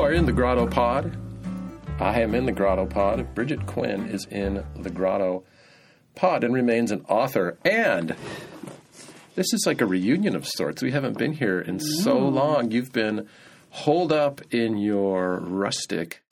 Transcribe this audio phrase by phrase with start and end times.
[0.00, 1.14] are in the GrottoPod.
[2.00, 3.34] I am in the GrottoPod.
[3.34, 5.44] Bridget Quinn is in the Grotto
[6.14, 7.58] Pod and remains an author.
[7.66, 8.16] And
[9.34, 10.80] this is like a reunion of sorts.
[10.80, 12.70] We haven't been here in so long.
[12.70, 13.28] You've been
[13.68, 16.22] holed up in your rustic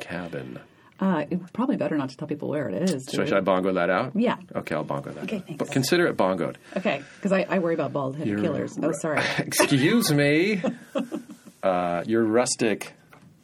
[0.00, 0.58] cabin.
[0.98, 3.06] Uh, it's probably better not to tell people where it is.
[3.10, 4.12] Should, should I bongo that out?
[4.16, 4.38] Yeah.
[4.56, 5.24] Okay, I'll bongo that.
[5.24, 5.46] Okay, out.
[5.46, 5.58] thanks.
[5.58, 6.56] But consider it bongoed.
[6.76, 8.76] Okay, because I, I worry about bald headed killers.
[8.82, 9.22] Oh, sorry.
[9.38, 10.62] Excuse me.
[11.62, 12.92] uh, your rustic,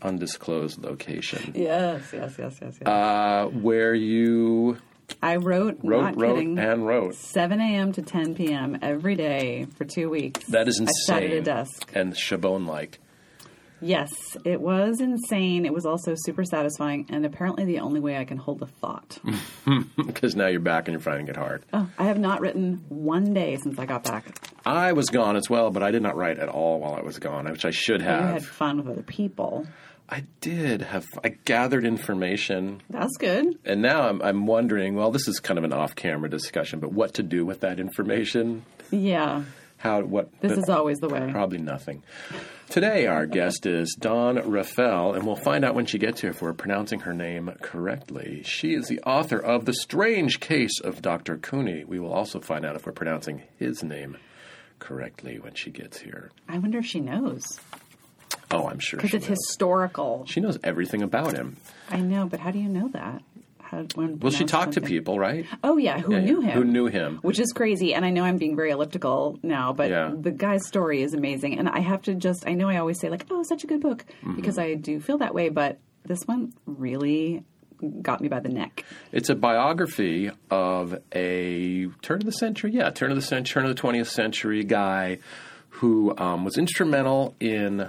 [0.00, 1.52] undisclosed location.
[1.54, 2.86] yes, yes, yes, yes, yes.
[2.86, 4.78] Uh, where you
[5.22, 7.14] I wrote, wrote, wrote, kidding, and wrote.
[7.14, 7.92] 7 a.m.
[7.92, 8.78] to 10 p.m.
[8.82, 10.44] every day for two weeks.
[10.46, 11.16] That is insane.
[11.16, 11.90] I sat at a desk.
[11.94, 12.98] And Chabon like.
[13.82, 14.10] Yes,
[14.44, 15.66] it was insane.
[15.66, 19.18] It was also super satisfying, and apparently the only way I can hold a thought.
[19.96, 21.64] Because now you're back and you're finding it hard.
[21.72, 24.26] oh, I have not written one day since I got back.
[24.66, 27.18] I was gone as well, but I did not write at all while I was
[27.18, 28.20] gone, which I should have.
[28.20, 29.66] You had fun with other people.
[30.08, 31.06] I did have.
[31.24, 33.58] I gathered information, That's good.
[33.64, 34.94] and now I'm, I'm wondering.
[34.94, 38.64] Well, this is kind of an off-camera discussion, but what to do with that information?
[38.90, 39.44] Yeah,
[39.78, 40.02] How?
[40.02, 40.28] What?
[40.40, 41.28] this is always the way.
[41.32, 42.02] Probably nothing.
[42.72, 46.40] Today, our guest is Dawn Raffel, and we'll find out when she gets here if
[46.40, 48.40] we're pronouncing her name correctly.
[48.46, 51.36] She is the author of The Strange Case of Dr.
[51.36, 51.84] Couney.
[51.84, 54.16] We will also find out if we're pronouncing his name
[54.78, 56.30] correctly when she gets here.
[56.48, 57.60] I wonder if she knows.
[58.50, 59.36] Oh, I'm sure Because it's knows.
[59.38, 60.24] historical.
[60.26, 61.58] She knows everything about him.
[61.90, 63.20] I know, but how do you know that?
[63.72, 65.46] How, when Well, she talked to people, right?
[65.64, 66.52] Oh yeah, who Yeah, knew him?
[66.52, 67.18] Who knew him.
[67.22, 70.12] Which is crazy, and I know I'm being very elliptical now, but Yeah.
[70.14, 73.08] the guy's story is amazing, and I have to just I know I always say
[73.08, 74.36] like, oh, such a good book Mm-hmm.
[74.36, 77.42] because I do feel that way, but this one really
[78.02, 78.84] got me by the neck.
[79.10, 83.70] It's a biography of a turn of the century, yeah, turn of the century, turn
[83.70, 85.18] of the 20th century guy
[85.76, 87.88] who um, was instrumental in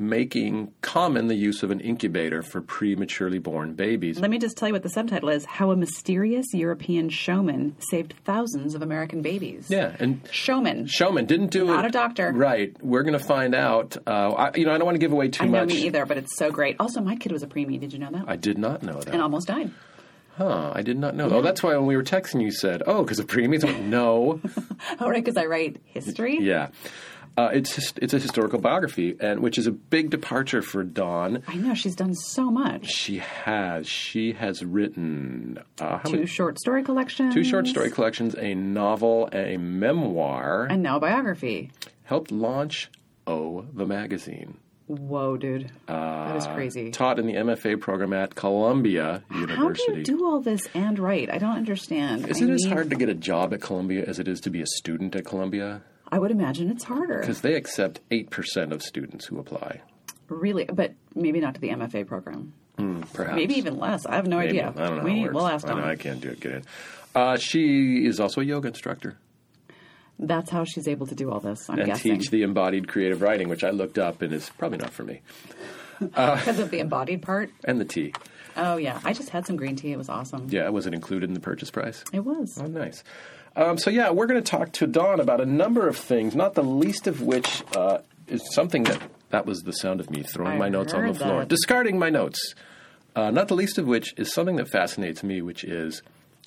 [0.00, 4.18] making common the use of an incubator for prematurely born babies.
[4.18, 8.14] Let me just tell you what the subtitle is: How a mysterious European showman saved
[8.24, 9.66] thousands of American babies.
[9.68, 10.86] Yeah, and showman.
[10.86, 11.74] Showman didn't do it.
[11.76, 12.32] Not a doctor.
[12.32, 12.74] Right.
[12.82, 13.96] We're going to find out.
[14.06, 15.68] Uh, I, you know, I don't want to give away too I know much.
[15.74, 16.76] me either, but it's so great.
[16.80, 17.78] Also, my kid was a preemie.
[17.78, 18.24] Did you know that?
[18.26, 19.12] I did not know that.
[19.12, 19.70] and almost died.
[20.36, 21.28] Huh, I did not know.
[21.30, 23.84] Oh, that's why when we were texting, you said, "Oh, because of preemies." I went,
[23.86, 24.40] no.
[24.98, 26.38] Oh, right, because I write history.
[26.40, 26.68] Yeah.
[27.36, 31.42] Uh, it's it's a historical biography, and which is a big departure for Dawn.
[31.48, 32.86] I know she's done so much.
[32.90, 37.32] She has she has written uh, Two many, short story collections.
[37.32, 40.66] two short story collections, a novel, a memoir.
[40.70, 41.70] And now a biography.
[42.04, 42.90] helped launch
[43.26, 44.58] O the magazine.
[44.86, 45.70] Whoa, dude.
[45.86, 46.90] that is Uh, crazy.
[46.90, 49.54] Taught in the MFA program at Columbia University.
[49.54, 51.30] How do you do all this and write?
[51.30, 52.28] I don't understand.
[52.28, 54.40] is I it as need- hard to get a job at Columbia as it is
[54.40, 55.82] to be a student at Columbia?
[56.12, 57.20] I would imagine it's harder.
[57.20, 59.80] Because they accept eight percent of students who apply.
[60.28, 62.52] Really, but maybe not to the MFA program.
[63.12, 64.06] Perhaps Maybe even less.
[64.06, 64.60] I have no Maybe.
[64.60, 64.72] idea.
[64.76, 65.04] I don't know.
[65.04, 65.34] We, how it works.
[65.34, 65.90] We'll ask I.
[65.90, 66.40] I can't do it.
[66.40, 66.62] Get in.
[67.14, 69.18] Uh, she is also a yoga instructor
[70.18, 71.68] That's how she's able to do all this.
[71.68, 74.78] I'm and guessing teach the embodied creative writing, which I looked up and is probably
[74.78, 75.20] not for me.
[76.00, 77.50] because of the embodied part.
[77.64, 78.14] And the tea.
[78.56, 79.92] Oh yeah, I just had some green tea.
[79.92, 80.48] It was awesome.
[80.50, 82.04] Yeah, was it included in the purchase price?
[82.12, 82.58] It was.
[82.60, 83.04] Oh, nice.
[83.56, 86.54] Um, so yeah, we're going to talk to Dawn about a number of things, not
[86.54, 89.00] the least of which uh, is something that
[89.30, 91.48] that was the sound of me throwing I my notes on the floor, that.
[91.48, 92.54] discarding my notes.
[93.14, 96.02] Uh, not the least of which is something that fascinates me, which is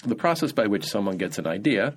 [0.05, 1.95] the process by which someone gets an idea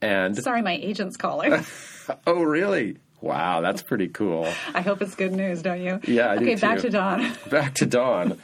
[0.00, 1.52] and Sorry, my agent's calling.
[2.26, 6.00] oh really wow that's pretty cool I hope it's good news, don't you?
[6.06, 7.32] Yeah, I do Okay, back to Dawn.
[7.48, 8.38] back to Dawn.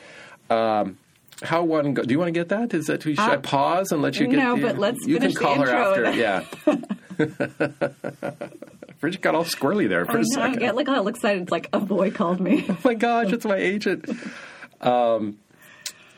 [0.49, 0.97] Um,
[1.43, 2.03] how one go?
[2.03, 2.75] Do you want to get that?
[2.75, 4.37] Is that should I Uh, pause and let you get?
[4.37, 6.19] no, the, but let's you finish can call the her intro after.
[6.19, 6.45] Yeah.
[9.01, 10.61] Bridget got all squirrely there for I a know, second.
[10.61, 11.43] yeah, look how excited.
[11.43, 12.65] It's like a boy called me.
[12.69, 14.07] oh my gosh, it's my agent.
[14.81, 15.39] Um,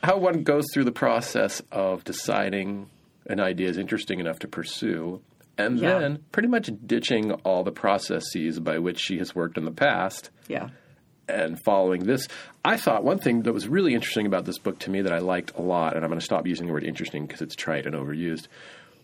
[0.03, 2.89] how one goes through the process of deciding
[3.27, 5.21] an idea is interesting enough to pursue,
[5.59, 5.99] and Yeah.
[5.99, 10.31] then pretty much ditching all the processes by which she has worked in the past
[10.49, 10.71] yeah.
[11.35, 12.29] And following this,
[12.65, 15.19] I thought one thing that was really interesting about this book to me that I
[15.19, 17.87] liked a lot, and I'm going to stop using the word interesting because it's trite
[17.87, 18.49] and overused,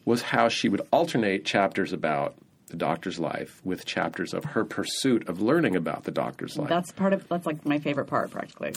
[0.05, 2.35] was how she would alternate chapters about
[2.69, 6.69] the doctor's life with chapters of her pursuit of learning about the doctor's life.
[6.69, 8.73] That's part of that's like my favorite part practically.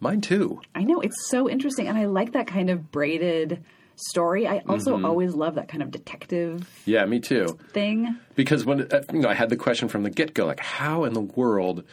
[0.00, 0.60] Mine too.
[0.74, 3.64] I know it's so interesting and I like that kind of braided
[3.96, 4.46] story.
[4.46, 5.04] I also Mm-hmm.
[5.04, 7.58] always love that kind of detective Yeah, me too.
[7.72, 8.16] thing.
[8.36, 11.04] Because when uh, you know, I had the question from the get go, like how
[11.04, 11.84] in the world,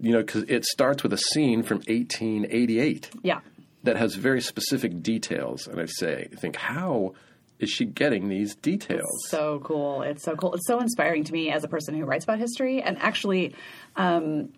[0.00, 3.10] you know, because it starts with a scene from 1888.
[3.22, 3.40] Yeah.
[3.84, 7.14] that has very specific details, and I say, think, how
[7.58, 9.00] is she getting these details?
[9.22, 10.02] It's So cool.
[10.02, 10.54] It's so cool.
[10.54, 12.80] It's so inspiring to me as a person who writes about history.
[12.82, 13.54] And actually,
[13.96, 14.50] um,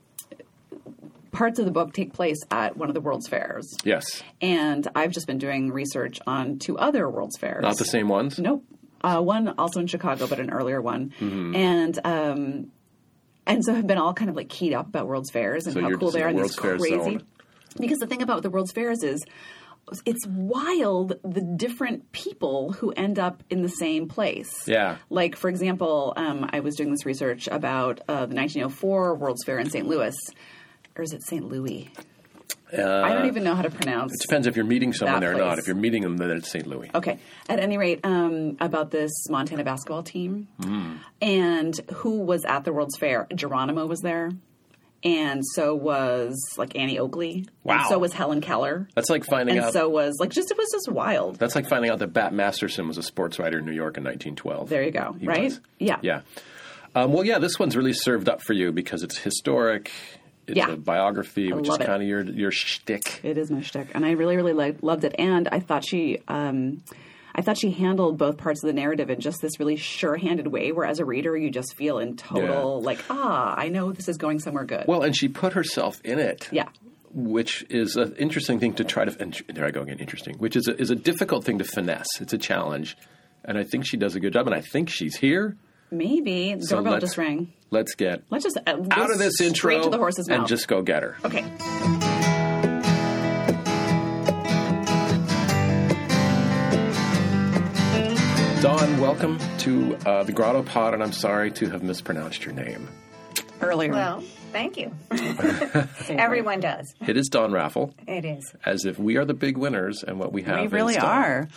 [1.32, 3.74] parts of the book take place at one of the World's Fairs.
[3.84, 4.22] Yes.
[4.40, 7.62] And I've just been doing research on two other World's Fairs.
[7.62, 8.38] Not the same ones?
[8.38, 8.64] Nope.
[9.02, 11.12] Uh, one also in Chicago, but an earlier one.
[11.20, 11.56] Mm-hmm.
[11.56, 12.72] And um,
[13.46, 15.80] and so have been all kind of like keyed up about World's Fairs and So
[15.80, 16.96] how cool they are and these World's crazy.
[16.96, 17.26] zone.
[17.78, 19.24] Because the thing about the World's Fairs is
[20.06, 24.68] it's wild the different people who end up in the same place.
[24.68, 24.96] Yeah.
[25.08, 29.58] Like, for example, um, I was doing this research about uh, the 1904 World's Fair
[29.58, 29.86] in St.
[29.88, 30.14] Louis.
[30.96, 31.48] Or is it St.
[31.48, 31.90] Louis?
[32.72, 34.12] I don't even know how to pronounce.
[34.14, 35.58] It depends if you're meeting someone there or not.
[35.58, 36.66] If you're meeting them, then it's St.
[36.66, 36.90] Louis.
[36.94, 37.18] Okay.
[37.48, 40.92] At any rate, um, about this Montana basketball team Hmm.
[41.22, 43.26] and who was at the World's Fair.
[43.34, 44.30] Geronimo was there.
[45.02, 47.46] And so was like Annie Oakley.
[47.64, 47.78] Wow.
[47.78, 48.86] And so was Helen Keller.
[48.94, 49.72] That's like finding And out.
[49.72, 51.36] so was like just it was just wild.
[51.38, 54.04] that's like finding out that Bat Masterson was a sports writer in New York in
[54.04, 54.68] 1912.
[54.68, 55.16] There you go.
[55.18, 55.44] He right?
[55.44, 55.60] was.
[55.78, 55.96] Yeah.
[56.02, 56.20] Yeah.
[56.94, 59.90] Um, well, yeah, this one's really served up for you because it's historic.
[60.50, 60.72] It's Yeah.
[60.72, 61.86] a biography, which is it.
[61.86, 63.20] kind of your your shtick.
[63.24, 65.14] It is my shtick, and I really, really loved it.
[65.18, 66.82] And I thought she, um,
[67.34, 70.72] I thought she handled both parts of the narrative in just this really sure-handed way,
[70.72, 74.16] where as a reader, you just feel in total like, ah, I know this is
[74.18, 74.84] going somewhere good.
[74.88, 76.48] Well, and she put herself in it.
[76.52, 76.68] yeah,
[77.14, 79.16] Which is an interesting thing to try to.
[79.22, 79.98] And there I go again.
[79.98, 80.36] Interesting.
[80.38, 82.20] Which is a, is a difficult thing to finesse.
[82.20, 82.96] It's a challenge,
[83.44, 84.46] and I think she does a good job.
[84.46, 85.56] And I think she's here.
[85.90, 87.52] Maybe the So doorbell just rang.
[87.70, 90.38] Let's get Let's just uh, go out of this intro to the horse's mouth.
[90.40, 91.16] and just go get her.
[91.24, 91.44] okay.
[98.60, 102.88] Dawn, welcome to uh, the GrottoPod, and I'm sorry to have mispronounced your name.
[103.62, 104.22] Earlier, Well,
[104.52, 104.92] thank you.
[106.10, 106.94] Everyone does.
[107.06, 108.54] It is Dawn Raffel, It is.
[108.66, 111.04] as if we are the big winners, and what we have we is really Dawn.
[111.06, 111.48] are.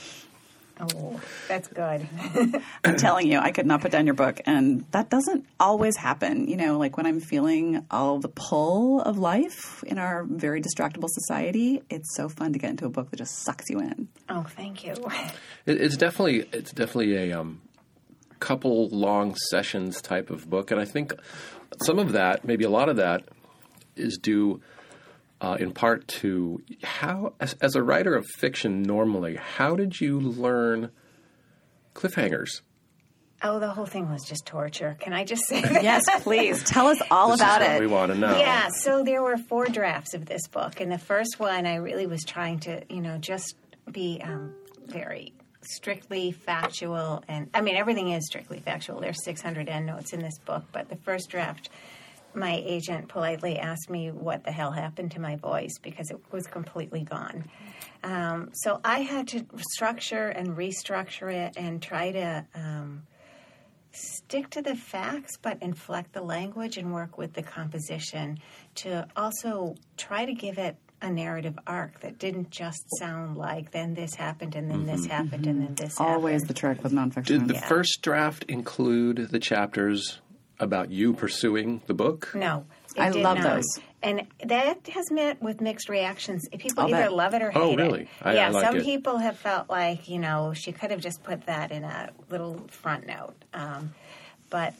[0.95, 2.07] Oh, that's good.
[2.83, 6.47] I'm telling you, I could not put down your book, and that doesn't always happen.
[6.47, 11.09] You know, like when I'm feeling all the pull of life in our very distractible
[11.09, 14.07] society, it's so fun to get into a book that just sucks you in.
[14.29, 14.95] Oh, thank you.
[15.65, 17.61] It, it's definitely it's definitely a um,
[18.39, 21.13] couple long sessions type of book, and I think
[21.85, 23.23] some of that, maybe a lot of that,
[23.95, 24.59] is due
[25.43, 30.19] uh, in part to how, as, as a writer of fiction, normally, how did you
[30.19, 30.89] learn
[31.93, 32.61] cliffhangers?
[33.45, 34.95] Oh, the whole thing was just torture.
[35.01, 35.83] Can I just say that?
[35.83, 37.79] Yes, please tell us all This about is what it.
[37.81, 38.37] we want to know.
[38.39, 42.07] Yeah, so there were four drafts of this book, and the first one I really
[42.07, 43.55] was trying to, you know, just
[43.91, 44.53] be um,
[44.87, 49.01] very strictly factual, and I mean everything is strictly factual.
[49.01, 51.69] There's 600 endnotes in this book, but the first draft,
[52.35, 56.47] my agent politely asked me what the hell happened to my voice because it was
[56.47, 57.45] completely gone.
[58.03, 62.45] Um, so I had to structure and restructure it and try to.
[62.55, 63.03] Um,
[63.95, 68.39] stick to the facts but inflect the language and work with the composition
[68.73, 73.93] to also try to give it a narrative arc that didn't just sound like then
[73.93, 76.47] this happened and then this happened and then this Always happened.
[76.49, 77.25] the trick with nonfiction.
[77.25, 77.67] Did the Yeah.
[77.67, 80.21] first draft include the chapters
[80.63, 82.31] about you pursuing the book?
[82.35, 82.65] no
[82.95, 83.55] it I did love not.
[83.55, 83.79] those.
[84.03, 87.13] and that has met with mixed reactions people I'll either bet.
[87.13, 87.63] love it or hate it.
[87.63, 88.07] Oh, really?
[88.21, 88.83] I- I yeah like some it.
[88.83, 92.65] people have felt like you know she could have just put that in a little
[92.69, 93.93] front note um,
[94.49, 94.73] but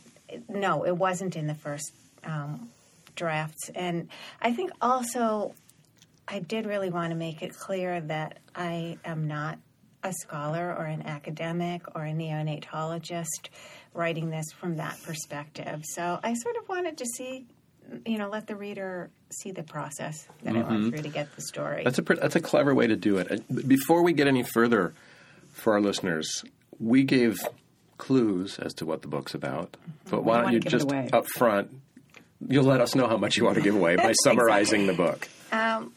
[0.50, 1.92] no it wasn't in the first
[2.24, 2.70] um,
[3.16, 4.10] drafts and
[4.42, 5.54] i think also
[6.26, 9.60] I did really want to make it clear that I am not
[10.04, 13.50] a scholar or an academic or a neonatologist
[13.94, 15.84] writing this from that perspective.
[15.86, 17.46] So I sort of wanted to see,
[18.06, 20.90] you know, let the reader see the process that I went mm-hmm.
[20.90, 21.84] through to get the story.
[21.84, 21.84] Mm-hmm.
[21.84, 23.32] That's a that's a clever way to do it.
[23.32, 24.94] Uh, before we get any further,
[25.52, 26.44] for our listeners,
[26.80, 27.40] we gave
[27.98, 29.74] clues as to what the book's about.
[29.74, 30.10] Mm-hmm.
[30.10, 31.72] But why don't you wanna give it just up front?
[32.46, 35.30] You'll let us know how much you want to give away by summarizing the book.
[35.54, 35.94] Um,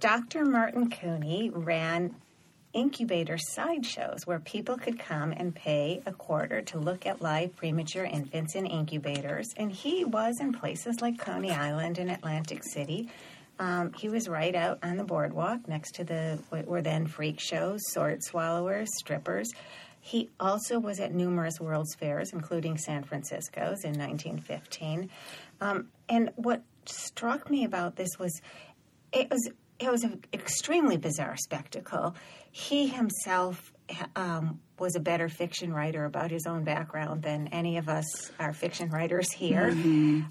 [0.00, 0.46] Dr.
[0.46, 2.14] Martin Couney ran
[2.78, 8.04] incubator sideshows where people could come and pay a quarter to look at live premature
[8.04, 9.48] infants in incubators.
[9.56, 13.08] And he was in places like Coney Island and Atlantic City.
[13.58, 17.40] Um, he was right out on the boardwalk next to the what were then freak
[17.40, 19.50] shows, sword swallowers, strippers.
[20.00, 25.10] He also was at numerous World's Fairs, including San Francisco's in 1915.
[25.60, 28.40] Um, and what struck me about this was
[29.12, 32.14] it was it was an extremely bizarre spectacle.
[32.50, 33.72] He himself
[34.16, 38.52] um, was a better fiction writer about his own background than any of us are
[38.52, 39.68] fiction writers here.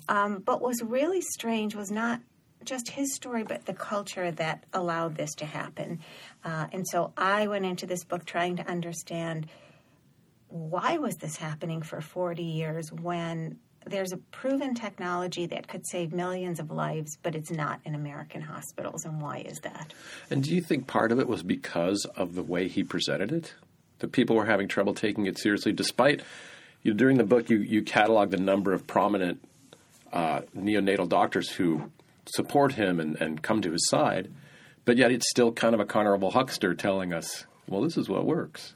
[0.10, 2.22] Um, but was really strange was not
[2.64, 6.00] just his story, but the culture that allowed this to happen.
[6.44, 9.48] Uh, and so I went into this book trying to understand
[10.50, 16.14] why was this happening for 40 years when there's a proven technology that could save
[16.14, 19.06] millions of lives, but it's not in American hospitals.
[19.06, 19.94] And why is that?
[20.30, 23.54] And do you think part of it was because of the way he presented it?
[24.00, 26.22] That people were having trouble taking it seriously, despite
[26.84, 29.44] you during the book you you catalog the number of prominent
[30.14, 31.92] uh, neonatal doctors who
[32.26, 34.32] support him and, and come to his side,
[34.86, 38.26] but yet it's still kind of a carnival huckster telling us, well, this is what
[38.26, 38.74] works.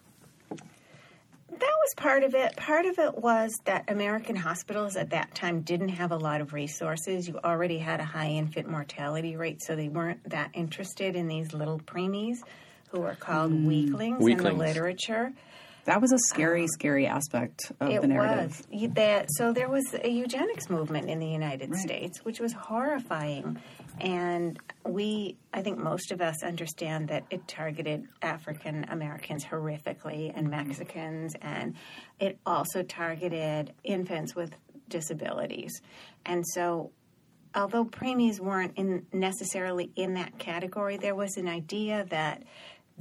[1.51, 2.55] That was part of it.
[2.55, 6.53] Part of it was that American hospitals at that time didn't have a lot of
[6.53, 7.27] resources.
[7.27, 11.53] You already had a high infant mortality rate, so they weren't that interested in these
[11.53, 12.37] little preemies
[12.89, 13.67] who are called mm-hmm.
[13.67, 15.33] weaklings, in the literature.
[15.85, 18.65] That was a scary, scary aspect of It the narrative.
[18.71, 19.27] was that.
[19.31, 21.79] So there was a eugenics movement in the United Right.
[21.79, 23.59] States, which was horrifying,
[23.99, 30.47] and we, I think, most of us understand that it targeted African Americans horrifically and
[30.47, 30.67] mm-hmm.
[30.67, 31.75] Mexicans, and
[32.19, 34.55] it also targeted infants with
[34.87, 35.81] disabilities,
[36.25, 36.91] and so.
[37.53, 42.43] Although preemies weren't in necessarily in that category, there was an idea that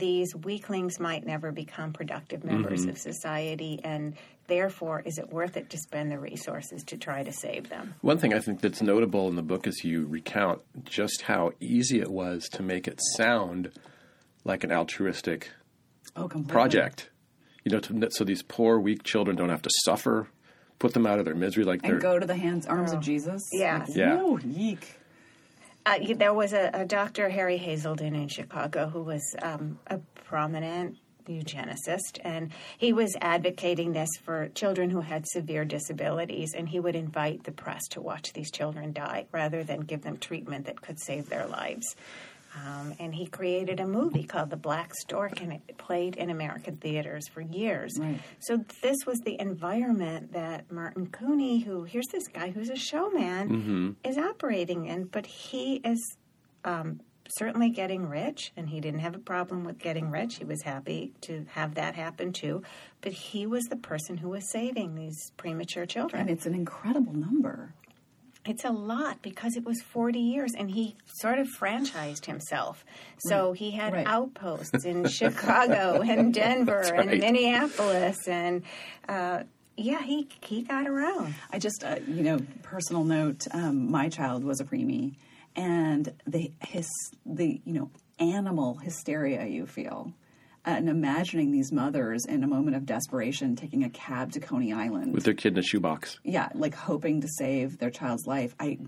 [0.01, 2.91] these weaklings might never become productive members mm-hmm.
[2.91, 4.17] of society, and
[4.49, 7.95] therefore, is it worth it to spend the resources to try to save them?
[8.01, 12.01] One thing I think that's notable in the book is you recount just how easy
[12.01, 13.71] it was to make it sound
[14.45, 15.51] like an altruistic
[16.17, 17.09] Oh, project.
[17.65, 20.29] You know, to, so these poor, weak children don't have to suffer,
[20.79, 21.93] put them out of their misery like they're.
[21.93, 23.03] And go to the hands, arms of oh.
[23.03, 23.43] Jesus.
[23.53, 23.89] Yes.
[23.89, 24.17] Like, Yeah.
[24.17, 24.97] whoa, yeek.
[25.87, 27.29] Uh, there was a, a Dr.
[27.31, 34.11] Harry Haiselden in Chicago who was um, a prominent eugenicist, and he was advocating this
[34.23, 38.51] for children who had severe disabilities, and he would invite the press to watch these
[38.51, 41.97] children die rather than give them treatment that could save their lives.
[42.57, 46.77] Um, and he created a movie called The Black Stork, and it played in American
[46.79, 47.93] theaters for years.
[47.99, 48.21] Right.
[48.41, 53.97] So this was the environment that Martin Couney, who here's this guy who's a showman,
[54.05, 56.17] is operating in, but he is
[56.65, 57.01] um,
[57.39, 60.37] certainly getting rich, and he didn't have a problem with getting rich.
[60.37, 62.63] He was happy to have that happen too,
[63.01, 66.23] but he was the person who was saving these premature children.
[66.23, 67.75] And it's an incredible number.
[68.47, 72.85] It's a lot because it was 40 years and he sort of franchised himself.
[73.19, 74.07] So he had Right.
[74.07, 77.21] outposts in Chicago and Denver That's and.
[77.21, 78.63] Minneapolis and
[79.09, 79.43] uh,
[79.77, 81.35] yeah, he he got around.
[81.53, 83.47] I just, uh, you know, personal note.
[83.53, 85.17] Um, my child was a preemie,
[85.57, 86.87] and the his
[87.25, 90.13] the you know animal hysteria you feel,
[90.65, 95.15] and imagining these mothers in a moment of desperation taking a cab to Coney Island
[95.15, 96.19] with their kid in a shoebox.
[96.23, 98.55] yeah, like hoping to save their child's life.
[98.61, 98.79] I,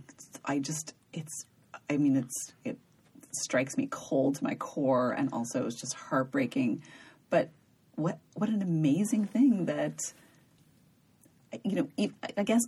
[0.44, 1.46] I just, it's,
[1.88, 2.78] I mean, it's, it
[3.32, 6.82] strikes me cold to my core, and also it's just heartbreaking.
[7.30, 7.48] But
[7.94, 9.98] what, what an amazing thing that,
[11.64, 12.62] you know, I guess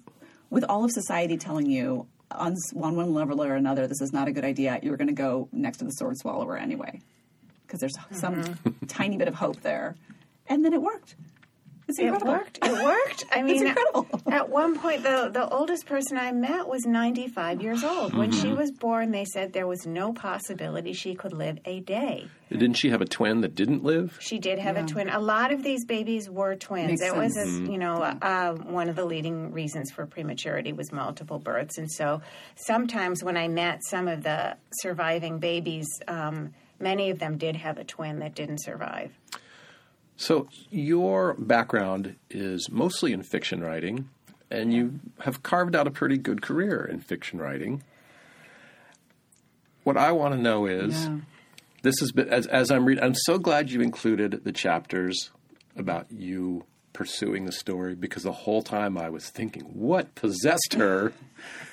[0.50, 4.28] with all of society telling you on on one level or another, this is not
[4.28, 4.78] a good idea.
[4.82, 7.00] You're going to go next to the sword swallower anyway,
[7.66, 9.96] because there's some tiny bit of hope there,
[10.46, 11.16] and then it worked.
[11.86, 12.58] It's It worked.
[12.62, 13.24] It worked.
[13.32, 14.08] I mean, incredible.
[14.32, 18.14] at one point, the the oldest person I met was 95 years old.
[18.14, 22.28] When she was born, they said there was no possibility she could live a day.
[22.50, 24.16] Didn't she have a twin that didn't live?
[24.20, 25.08] She did have a twin.
[25.08, 27.00] A lot of these babies were twins.
[27.00, 27.68] Makes it was, sense.
[27.68, 31.78] a, you know, uh, one of the leading reasons for prematurity was multiple births.
[31.78, 32.22] And so
[32.54, 37.78] sometimes when I met some of the surviving babies, um, many of them did have
[37.78, 39.12] a twin that didn't survive.
[40.16, 44.08] So your background is mostly in fiction writing,
[44.50, 47.82] and you have carved out a pretty good career in fiction writing.
[49.82, 51.18] What I want to know is, Yeah.
[51.82, 53.04] this has been as as I'm reading.
[53.04, 55.30] I'm so glad you included the chapters
[55.76, 61.12] about you pursuing the story because the whole time I was thinking, what possessed her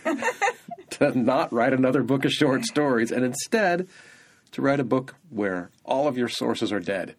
[0.91, 3.88] to not write another book of short stories and instead
[4.51, 7.15] to write a book where all of your sources are dead.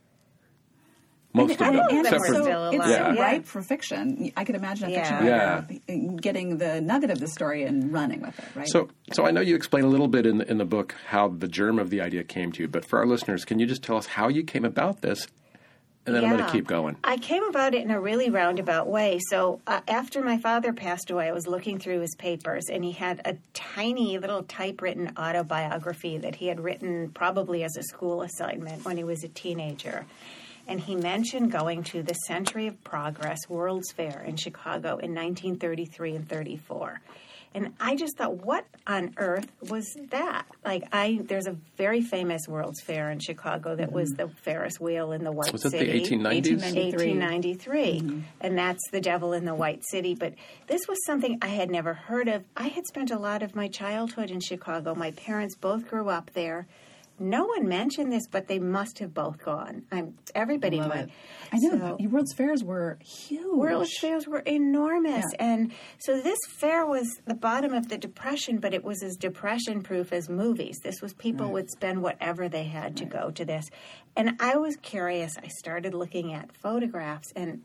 [1.35, 3.19] Most of them, and them except it's for so, it's Yeah.
[3.19, 4.31] ripe for fiction.
[4.37, 5.63] I could imagine a fiction Yeah.
[5.89, 8.69] writer getting the nugget of the story and running with it, right?
[8.69, 11.29] So, so I know you explain a little bit in the, in the book how
[11.29, 13.83] the germ of the idea came to you, but for our listeners, can you just
[13.83, 15.27] tell us how you came about this?
[16.05, 16.47] And then I'm going Yeah.
[16.47, 16.97] to keep going.
[17.05, 19.21] I came about it in a really roundabout way.
[19.31, 22.91] So uh, after my father passed away, I was looking through his papers, and he
[22.93, 28.85] had a tiny little typewritten autobiography that he had written probably as a school assignment
[28.85, 30.05] when he was a teenager.
[30.67, 36.17] And he mentioned going to the Century of Progress World's Fair in Chicago in 1933
[36.17, 37.01] and 34.
[37.55, 40.47] And I just thought, what on earth was that?
[40.65, 44.29] Like, I there's a very famous World's Fair in Chicago that was mm-hmm.
[44.29, 46.01] the Ferris wheel in the White Was it the City.
[46.01, 46.63] 1890s?
[46.63, 48.01] 1893.
[48.01, 48.21] Mm-hmm.
[48.41, 50.15] And that's The Devil in the White City.
[50.15, 50.35] But
[50.67, 52.45] this was something I had never heard of.
[52.57, 54.95] I had spent a lot of my childhood in Chicago.
[54.95, 56.67] My parents both grew up there.
[57.23, 59.85] No one mentioned this, but they must have both gone.
[59.93, 61.09] I'm, everybody Love went.
[61.11, 61.15] it.
[61.53, 61.71] I know.
[61.71, 63.57] So- the World's Fairs were huge.
[63.57, 65.25] World's fairs were enormous.
[65.33, 65.45] Yeah.
[65.45, 69.83] And so this fair was the bottom of the depression, but it was as depression
[69.83, 70.79] proof as movies.
[70.83, 73.71] This was people would spend whatever they had to go to this.
[74.17, 75.37] And I was curious.
[75.39, 77.63] I started looking at photographs, and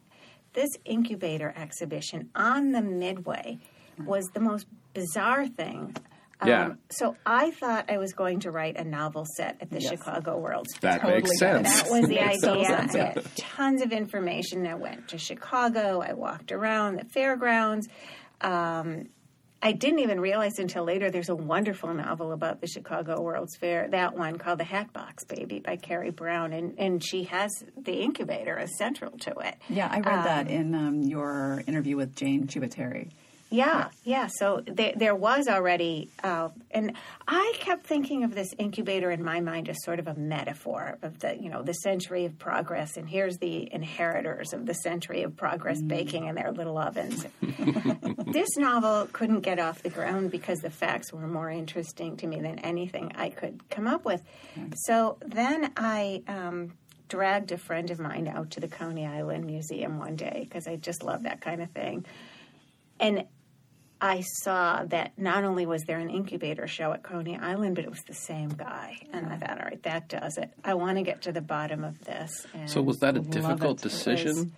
[0.53, 3.57] this incubator exhibition on the Midway
[4.05, 5.95] was the most bizarre thing.
[6.39, 6.69] Um, Yeah.
[6.91, 9.89] so I thought I was going to write a novel set at the Yes.
[9.91, 11.81] Chicago World's That Totally makes sense.
[11.83, 12.77] that was the idea.
[12.77, 14.67] I had tons of information.
[14.67, 16.01] I went to Chicago.
[16.01, 17.87] I walked around the fairgrounds.
[18.41, 19.09] Um,
[19.59, 23.87] I didn't even realize until later there's a wonderful novel about the Chicago World's Fair,
[23.89, 28.55] that one called The Hatbox Baby by Carrie Brown, and, and she has the incubator
[28.55, 29.55] as central to it.
[29.67, 33.09] Yeah, I read that in um, your interview with Jane Ciabattari.
[33.49, 34.27] Yeah, yeah.
[34.27, 39.39] So there, there was already, uh, and I kept thinking of this incubator in my
[39.39, 43.07] mind as sort of a metaphor of the, you know, the century of progress, and
[43.07, 47.25] here's the inheritors of the century of progress baking in their little ovens.
[48.27, 52.41] this novel couldn't get off the ground because the facts were more interesting to me
[52.41, 54.21] than anything I could come up with.
[54.75, 56.23] So then I.
[56.27, 56.73] Um,
[57.09, 60.75] Dragged a friend of mine out to the Coney Island Museum one day because I
[60.75, 62.05] just love that kind of thing.
[62.99, 63.25] And
[63.99, 67.89] I saw that not only was there an incubator show at Coney Island, but it
[67.89, 68.97] was the same guy.
[69.11, 70.51] And I thought, all right, that does it.
[70.63, 72.45] I want to get to the bottom of this.
[72.53, 73.83] And So was that a difficult it.
[73.89, 74.53] decision?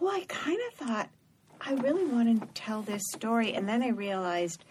[0.00, 1.08] well, I kind of thought
[1.60, 4.64] I really want to tell this story, and then I realized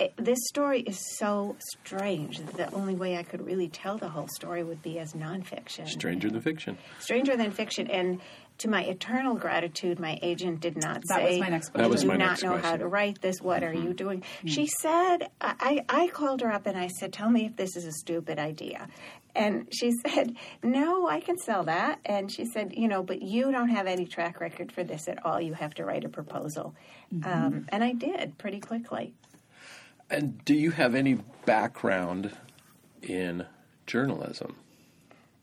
[0.00, 4.08] it, this story is so strange that the only way I could really tell the
[4.08, 5.88] whole story would be as nonfiction.
[5.88, 6.76] Stranger than fiction.
[6.98, 8.20] Stranger than fiction, and
[8.58, 12.02] to my eternal gratitude, my agent did not That say, was my next That was
[12.02, 13.40] "Do my not next know how to write this.
[13.40, 13.92] What are you mm-hmm.
[13.92, 14.46] doing?" Hmm.
[14.46, 17.84] She said, I, "I called her up and I said, tell me if this is
[17.84, 18.88] a stupid idea."
[19.34, 23.50] And she said, "No, I can sell that." And she said, "You know, but you
[23.50, 25.40] don't have any track record for this at all.
[25.40, 26.74] You have to write a proposal."
[27.12, 27.30] Mm-hmm.
[27.30, 29.14] Um, and I did pretty quickly.
[30.10, 32.36] And do you have any background
[33.02, 33.46] in
[33.86, 34.56] journalism?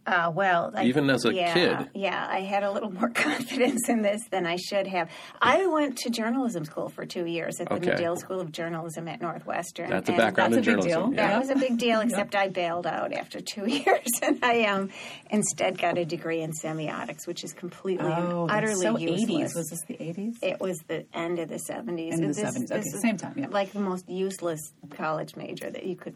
[0.05, 1.89] Uh, well, I- Even as a yeah, kid?
[1.93, 5.09] yeah, I had a little more confidence in this than I should have.
[5.41, 7.91] I went to journalism school for two years at the Okay.
[7.91, 9.89] Medill School of Journalism at Northwestern.
[9.91, 11.11] That's a and background that's in a big deal.
[11.13, 11.27] Yeah.
[11.27, 14.89] That was a big deal, except I bailed out after two years, and I um,
[15.29, 19.53] instead got a degree in semiotics, which is completely Oh, utterly so useless.
[19.53, 19.55] 80s.
[19.55, 20.33] Was this the 80s?
[20.41, 22.13] It was the end of the seventies.
[22.15, 22.71] End of the 70s.
[22.71, 23.47] Okay, same time, yeah.
[23.49, 24.59] Like the most useless
[24.89, 26.15] college major that you could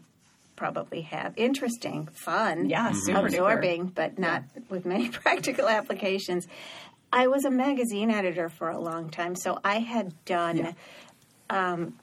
[0.56, 1.34] probably have.
[1.36, 6.48] Interesting, fun, Yeah, super absorbing, but not with many practical applications.
[7.12, 10.72] I was a magazine editor for a long time, so I had done Yeah.
[11.50, 11.98] um,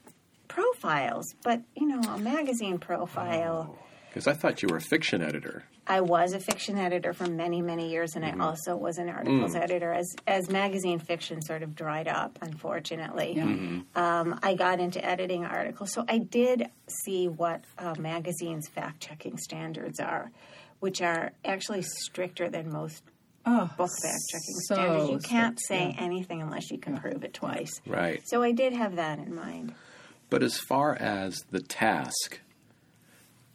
[0.48, 3.76] profiles, but you know, a magazine profile.
[4.08, 5.64] Because I thought you were a fiction editor.
[5.86, 9.54] I was a fiction editor for many, many years, and I also was an articles
[9.54, 13.38] editor as as magazine fiction sort of dried up, unfortunately.
[13.94, 16.68] Um, I got into editing articles, so I did
[17.04, 20.30] see what uh, magazines' fact checking standards are,
[20.80, 23.02] which are actually stricter than most
[23.46, 25.10] Oh, book fact checking so standards.
[25.10, 27.80] You can't strict, say anything unless you can prove it twice.
[27.86, 28.22] Right.
[28.26, 29.74] So I did have that in mind.
[30.30, 32.40] But as far as the task,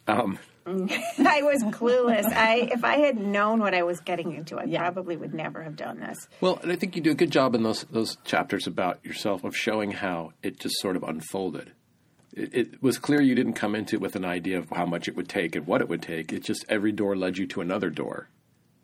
[0.06, 2.24] um, I was clueless.
[2.26, 4.82] I if I had known what I was getting into, I Yeah.
[4.90, 6.28] probably would never have done this.
[6.40, 9.44] well, and I think you do a good job in those those chapters about yourself
[9.44, 11.72] of showing how it just sort of unfolded.
[12.32, 15.08] It, it was clear you didn't come into it with an idea of how much
[15.08, 16.32] it would take and what it would take.
[16.32, 18.28] It just every door led you to another door.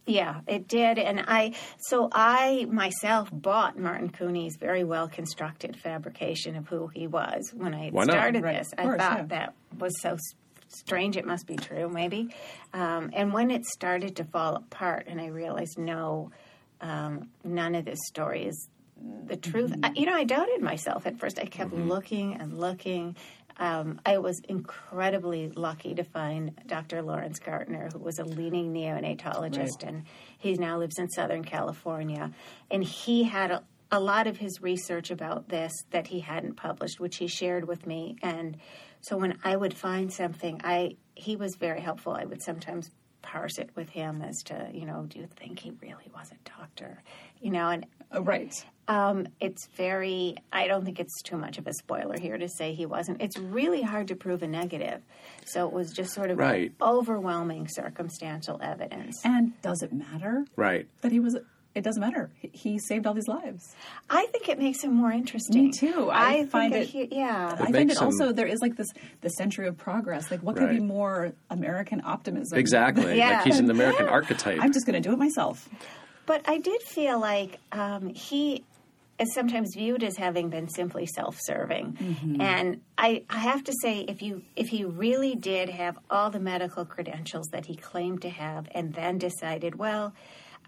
[0.09, 6.55] Yeah, it did, and I so I myself bought Martin Couney's very well constructed fabrication
[6.57, 8.73] of who he was when I started Right, this.
[8.73, 9.25] of I course, thought yeah.
[9.27, 10.21] that was so s-
[10.79, 12.35] strange; it must be true, maybe.
[12.73, 16.31] Um, and when it started to fall apart, and I realized no,
[16.81, 18.69] um, none of this story is
[19.27, 19.75] the truth.
[19.83, 21.39] I, you know, I doubted myself at first.
[21.39, 23.17] I kept looking and looking.
[23.59, 27.03] Um, I was incredibly lucky to find Dr.
[27.03, 30.05] Lawrence Gartner, who was a leading neonatologist, and
[30.39, 32.33] he now lives in Southern California.
[32.71, 37.01] And he had a, a lot of his research about this that he hadn't published,
[37.01, 38.17] which he shared with me.
[38.23, 38.59] And
[39.07, 42.13] so when I would find something, I he was very helpful.
[42.13, 42.91] I would sometimes
[43.23, 46.49] parse it with him as to, you know, do you think he really was a
[46.49, 47.03] doctor?
[47.41, 48.53] You know, and Oh, right.
[48.89, 52.73] um, it's very, I don't think it's too much of a spoiler here to say
[52.73, 53.21] he wasn't.
[53.23, 55.03] It's really hard to prove a negative.
[55.47, 56.73] So it was just sort of Right.
[56.81, 59.17] overwhelming circumstantial evidence.
[59.25, 60.89] And does it matter Right.
[61.01, 61.37] that he was?
[61.77, 62.31] It doesn't matter.
[62.41, 63.63] He- He saved all these lives.
[64.11, 65.65] I think it makes him more interesting.
[65.67, 66.09] Me too.
[66.11, 67.55] I think find that it- he- yeah.
[67.61, 68.89] I think it him- also there is like this
[69.21, 70.31] the century of progress.
[70.31, 72.59] Like what could be more American optimism?
[72.59, 73.17] Exactly.
[73.19, 73.31] Yeah.
[73.37, 74.59] Like he's an American archetype.
[74.63, 75.69] I'm just going to do it myself.
[76.25, 78.65] But I did feel like um, he
[79.19, 82.41] is sometimes viewed as having been simply self-serving, Mm-hmm.
[82.41, 86.41] and I, I have to say, if you if he really did have all the
[86.41, 90.13] medical credentials that he claimed to have, and then decided, well.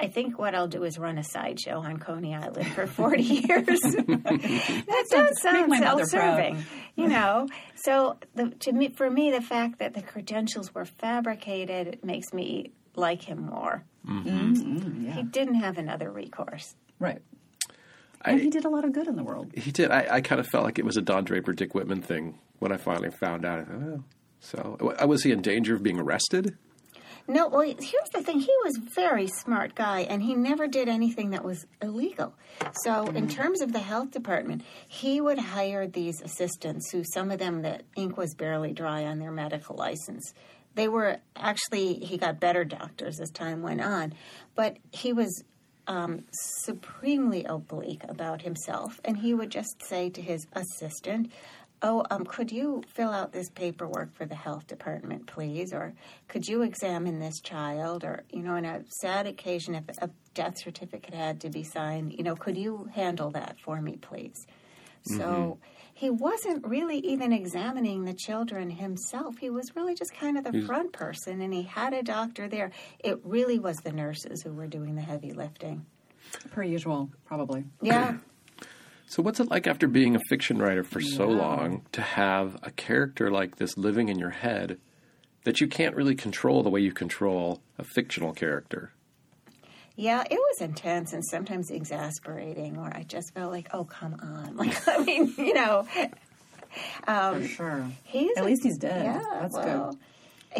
[0.01, 3.67] I think what I'll do is run a sideshow on Coney Island for 40 years.
[3.81, 7.49] that does sound self-serving, you know.
[7.75, 12.73] So, the, to me, for me, the fact that the credentials were fabricated makes me
[12.95, 13.85] like him more.
[14.07, 14.55] Mm-hmm.
[14.55, 16.77] He mm-hmm, didn't have another recourse.
[16.99, 17.21] Right.
[18.25, 19.53] And he did a lot of good in the world.
[19.55, 19.91] He did.
[19.91, 22.73] I, I kind of felt like it was a Don Draper, Dick Whitman thing when
[22.73, 23.61] I finally found out.
[23.61, 24.05] I thought, oh.
[24.41, 26.57] So, was he in danger of being arrested?
[27.31, 28.41] No, well, here's the thing.
[28.41, 32.33] He was a very smart guy, and he never did anything that was illegal.
[32.83, 37.39] So, in terms of the health department, he would hire these assistants who, some of
[37.39, 40.33] them, the ink was barely dry on their medical license.
[40.75, 44.15] They were actually, he got better doctors as time went on,
[44.55, 45.45] but he was
[45.87, 51.31] um, supremely oblique about himself, and he would just say to his assistant,
[51.83, 55.73] "Oh, um, could you fill out this paperwork for the health department, please?
[55.73, 55.95] Or
[56.29, 58.05] could you examine this child?
[58.05, 62.13] Or you know, on a sad occasion, if a death certificate had to be signed,
[62.13, 64.47] you know, could you handle that for me, please?"
[65.05, 65.59] So
[65.95, 69.39] he wasn't really even examining the children himself.
[69.39, 72.71] He was really just kind of the front person, and he had a doctor there.
[73.01, 75.87] It really was the nurses who were doing the heavy lifting.
[76.51, 77.65] Per usual, probably.
[77.83, 78.19] Yeah.
[79.09, 82.71] So, what's it like after being a fiction writer for so long to have a
[82.71, 84.79] character like this living in your head
[85.45, 88.93] that you can't really control the way you control a fictional character?
[89.97, 94.57] Yeah, it was intense and sometimes exasperating where I just felt like, oh, come on.
[94.57, 95.87] Like, I mean, you know,
[97.07, 97.87] For sure.
[98.05, 99.05] he's At a- least he's dead.
[99.07, 99.99] Yeah, That's well, good.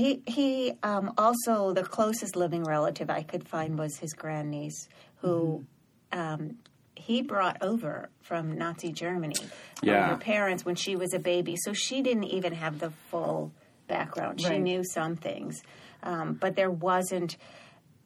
[0.03, 5.65] He he um, also the closest living relative I could find was his grandniece, who
[6.13, 6.19] Mm-hmm.
[6.43, 6.57] um,
[6.99, 9.37] he brought over from Nazi Germany.
[9.41, 9.49] Um,
[9.83, 10.09] Yeah.
[10.09, 13.53] her parents when she was a baby, so she didn't even have the full
[13.87, 14.41] background.
[14.41, 14.61] She Right.
[14.61, 15.63] knew some things,
[16.03, 17.37] um, but there wasn't.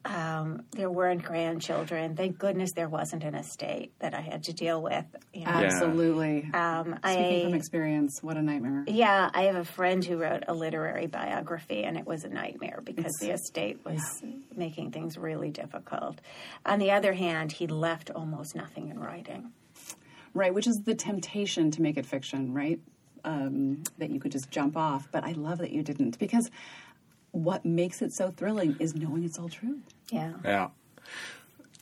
[0.05, 2.15] Um, there weren't grandchildren.
[2.17, 5.05] Thank goodness there wasn't an estate that I had to deal with.
[5.33, 5.51] You know.
[5.51, 6.49] Absolutely.
[6.53, 8.83] Um, Speaking I from experience, what a nightmare.
[8.87, 12.81] yeah, I have a friend who wrote a literary biography, and it was a nightmare
[12.83, 14.01] because the estate was
[14.53, 16.19] making things really difficult.
[16.65, 19.51] On the other hand, he left almost nothing in writing.
[20.33, 22.79] Right, which is the temptation to make it fiction, right?
[23.23, 25.07] Um, that you could just jump off.
[25.11, 26.49] But I love that you didn't because
[27.33, 29.79] what makes it so thrilling is knowing it's all true.
[30.09, 30.33] Yeah.
[30.45, 30.69] Yeah.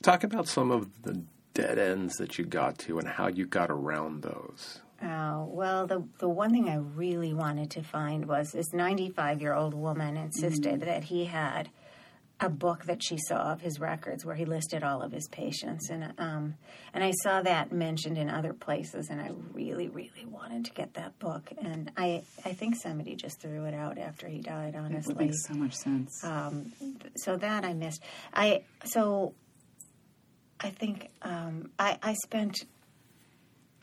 [0.01, 1.21] Talk about some of the
[1.53, 4.79] dead ends that you got to and how you got around those.
[5.03, 9.53] Oh, well, the, the one thing I really wanted to find was this 95 year
[9.53, 10.85] old woman insisted mm-hmm.
[10.85, 11.69] that he had
[12.43, 15.89] a book that she saw of his records where he listed all of his patients.
[15.91, 16.55] And, um,
[16.91, 20.95] and I saw that mentioned in other places, and I really, really wanted to get
[20.95, 21.51] that book.
[21.63, 25.15] And I, I think somebody just threw it out after he died, It would honestly
[25.15, 26.23] make so much sense.
[26.23, 26.73] um,
[27.15, 28.01] so that I missed.
[28.33, 29.35] I so
[30.59, 32.65] I think um, I, I spent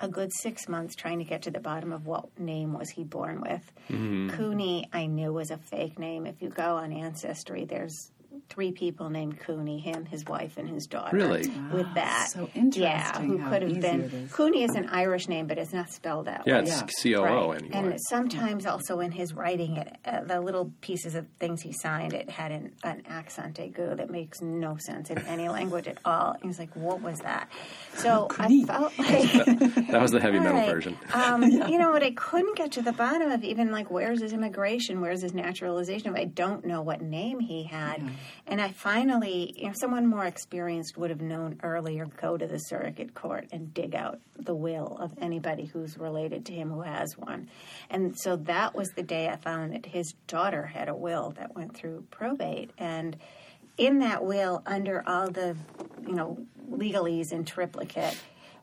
[0.00, 3.02] a good six months trying to get to the bottom of what name was he
[3.04, 3.72] born with.
[3.88, 6.24] Couney, I knew was a fake name.
[6.26, 8.12] If you go on Ancestry, there's
[8.48, 11.16] three people named Couney: him, his wife, and his daughter.
[11.16, 11.50] Really?
[11.70, 14.00] With that, so Yeah, who could have been?
[14.02, 14.32] it is.
[14.32, 16.60] Cooney is an Irish name, but it's not spelled that Yeah, way.
[16.62, 17.16] it's Yeah.
[17.20, 17.56] COO Right.
[17.62, 17.70] anyway.
[17.92, 22.14] And sometimes also in his writing, it, uh, the little pieces of things he signed,
[22.14, 26.32] it had an, an accent aigu that makes no sense in any language at all.
[26.32, 27.48] And he's like, what was that?
[27.94, 29.32] So I felt like.
[29.88, 30.66] that was the heavy metal Right.
[30.70, 30.96] version.
[31.12, 34.32] Um, You know, but I couldn't get to the bottom of even like where's his
[34.32, 36.14] immigration, where's his naturalization.
[36.16, 38.02] I don't know what name he had,
[38.48, 42.06] and I finally, you know, someone more experienced would have known earlier.
[42.06, 46.52] Go to the surrogate court and dig out the will of anybody who's related to
[46.52, 47.48] him who has one,
[47.90, 51.54] and so that was the day I found that his daughter had a will that
[51.54, 53.16] went through probate, and
[53.76, 55.56] in that will, under all the,
[56.04, 56.36] you know,
[56.70, 58.16] legalese in triplicate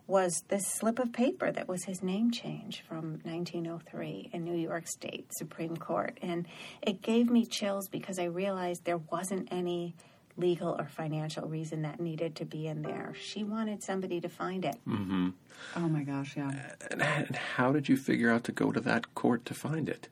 [0.07, 4.87] was this slip of paper that was his name change from 1903 in New York
[4.87, 6.17] State Supreme Court.
[6.21, 6.47] And
[6.81, 9.95] it gave me chills because I realized there wasn't any
[10.37, 13.13] legal or financial reason that needed to be in there.
[13.19, 14.75] She wanted somebody to find it.
[14.87, 15.29] Mm-hmm.
[15.75, 16.51] Oh my gosh, yeah.
[16.91, 20.09] And and how did you figure out to go to that court to find it?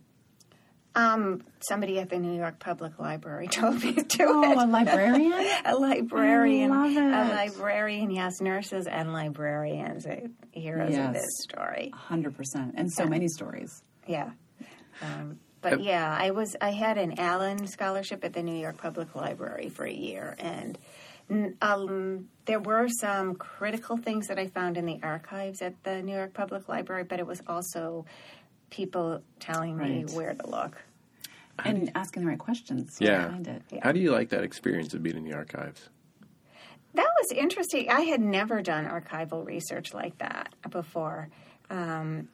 [0.96, 4.58] Um, somebody at the New York Public Library told me to do Oh, it.
[4.58, 5.34] a librarian?
[5.66, 11.92] A librarian, I love a librarian, yes, nurses and librarians, uh, heroes of this story.
[11.96, 13.82] Hundred percent, and so many stories.
[14.08, 14.32] Yeah.
[15.02, 19.16] Um, but yeah, I was I had an Allen scholarship at the New York Public
[19.16, 20.78] Library for a year, and
[21.62, 26.14] um, there were some critical things that I found in the archives at the New
[26.14, 28.06] York Public Library, but it was also
[28.74, 30.82] people telling me where to look.
[31.64, 32.98] And asking the right questions.
[32.98, 33.30] to Yeah.
[33.30, 33.62] Find it.
[33.84, 35.90] How do you like that experience of being in the archives?
[36.96, 37.92] That was interesting.
[37.92, 41.30] I had never done archival research like that before.
[41.70, 42.30] Um,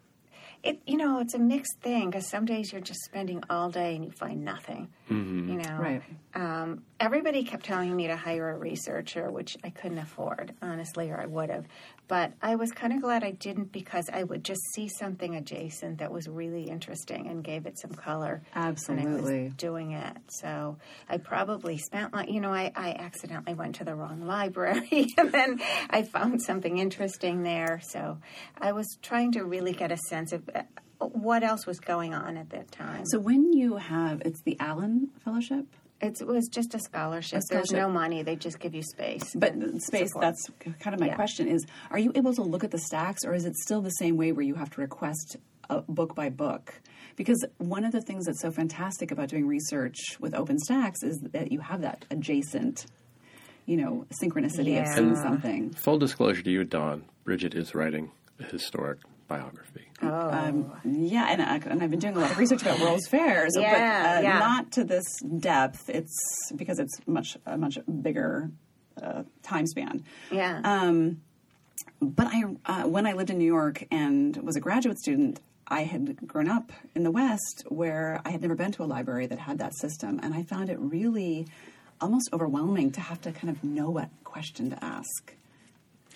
[0.63, 3.95] it, you know, it's a mixed thing because some days you're just spending all day
[3.95, 4.89] and you find nothing.
[5.09, 6.03] You know, Right.
[6.35, 11.19] Um, everybody kept telling me to hire a researcher, which I couldn't afford, honestly, or
[11.19, 11.65] I would have.
[12.07, 15.99] But I was kind of glad I didn't because I would just see something adjacent
[15.99, 18.41] that was really interesting and gave it some color.
[18.53, 19.45] When I Absolutely.
[19.45, 20.17] was doing it.
[20.27, 25.07] So I probably spent, like, you know, I, I accidentally went to the wrong library
[25.17, 27.79] and then I found something interesting there.
[27.83, 28.17] So
[28.59, 30.48] I was trying to really get a sense of
[30.99, 33.03] what else was going on at that time.
[33.05, 35.65] So when you have, it's the Allen Fellowship,
[36.01, 37.41] it was just a scholarship.
[37.49, 37.75] There's scholarship.
[37.77, 38.23] no money.
[38.23, 39.23] They just give you space.
[39.35, 40.09] but space.
[40.09, 40.21] support.
[40.21, 41.15] That's kind of my Yeah.
[41.15, 43.89] question: is Are you able to look at the stacks, or is it still the
[43.91, 45.37] same way where you have to request
[45.69, 46.73] a book by book?
[47.17, 51.19] Because one of the things that's so fantastic about doing research with open stacks is
[51.33, 52.85] that you have that adjacent,
[53.65, 54.95] you know, synchronicity of Yeah.
[54.95, 55.71] seeing something.
[55.71, 59.85] Full disclosure to you, Dawn, Bridget is writing a historic biography.
[60.01, 60.07] Oh.
[60.31, 63.53] Um, yeah, and, I, and I've been doing a lot of research about World's Fairs,
[63.57, 64.39] Yeah, but uh, yeah.
[64.39, 65.89] not to this depth.
[65.89, 68.51] It's because it's much a much bigger
[69.01, 70.03] uh, time span.
[70.31, 70.59] yeah.
[70.63, 71.21] Um,
[72.01, 75.83] but I, uh, when I lived in New York and was a graduate student, I
[75.83, 79.39] had grown up in the West where I had never been to a library that
[79.39, 81.47] had that system, and I found it really
[82.01, 85.35] almost overwhelming to have to kind of know what question to ask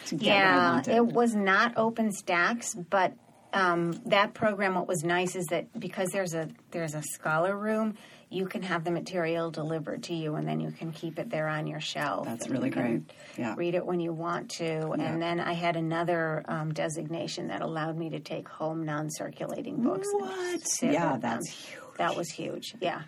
[0.08, 0.96] to get Yeah, wanted.
[0.96, 3.14] it was not open stacks, but
[3.54, 4.76] um, that program.
[4.76, 7.96] What was nice is that because there's a there's a scholar room,
[8.32, 11.48] you can have the material delivered to you, and then you can keep it there
[11.48, 12.26] on your shelf.
[12.26, 13.02] That's really you great.
[13.38, 13.54] Yeah.
[13.56, 14.64] read it when you want to.
[14.64, 14.94] Yeah.
[15.04, 20.08] And then I had another um, designation that allowed me to take home non-circulating books.
[20.14, 20.62] What?
[20.82, 21.32] Yeah, with them.
[21.32, 21.84] that's huge.
[22.00, 22.74] That was huge.
[22.82, 23.04] Yeah.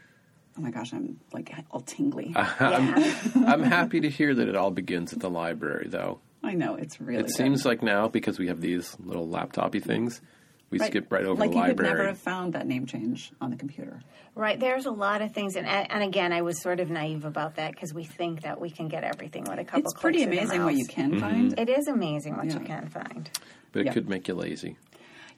[0.57, 2.31] Oh my gosh, I'm like all tingly.
[2.35, 3.15] yeah.
[3.47, 6.19] I'm happy to hear that it all begins at the library, though.
[6.45, 7.19] I know it's really.
[7.19, 7.35] It good.
[7.35, 10.21] seems like now, because we have these little laptopy things,
[10.69, 13.49] we skip right over like the you could never have found that name change on
[13.51, 14.01] the computer.
[14.35, 17.55] Right, there's a lot of things, and and again, I was sort of naive about
[17.55, 19.81] that because we think that we can get everything with a couple.
[19.81, 21.57] It's pretty clicks of the amazing what you can find.
[21.59, 22.59] It is amazing what Yeah.
[22.59, 23.29] you can find.
[23.71, 23.93] but it Yeah.
[23.93, 24.77] could make you lazy.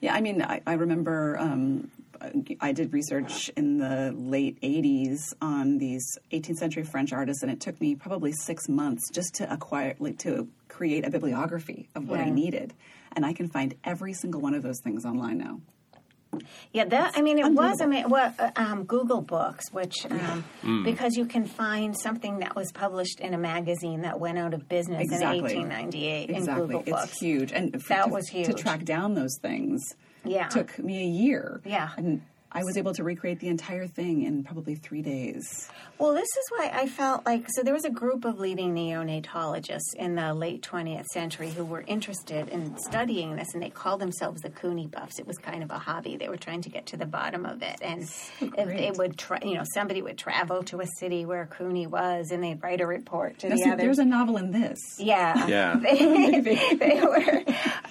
[0.00, 1.90] Yeah, I mean, I, I remember um,
[2.60, 7.60] I did research in the late 80s on these 18th century French artists, and it
[7.60, 12.20] took me probably six months just to acquire, like, to create a bibliography of what
[12.20, 12.72] I needed.
[13.14, 15.60] And I can find every single one of those things online now.
[16.72, 17.94] Yeah, that I mean, it was unbelievable.
[17.96, 20.84] ama- well, uh, um, Google Books, which um, Mm.
[20.84, 24.68] because you can find something that was published in a magazine that went out of
[24.68, 25.38] business Exactly.
[25.38, 26.66] in 1898 in Exactly.
[26.66, 27.18] Google It's Books.
[27.18, 27.52] huge.
[27.52, 29.80] And f- That to, was To track down those things
[30.24, 30.48] Yeah.
[30.48, 31.60] took me a year.
[31.64, 31.88] Yeah.
[31.96, 35.68] And I was able to recreate the entire thing in probably three days.
[35.98, 39.94] Well, this is why I felt like so there was a group of leading neonatologists
[39.96, 44.40] in the late 20th century who were interested in studying this, and they called themselves
[44.40, 45.18] the Couney Buffs.
[45.18, 46.16] It was kind of a hobby.
[46.16, 48.02] They were trying to get to the bottom of it, and
[48.40, 52.30] if they would, tra- you know, somebody would travel to a city where Couney was,
[52.30, 53.82] and they'd write a report to Now, the see, others.
[53.84, 54.78] there's a novel in this.
[54.98, 55.46] Yeah.
[55.46, 55.76] Yeah.
[55.82, 56.40] they,
[56.74, 57.44] they were.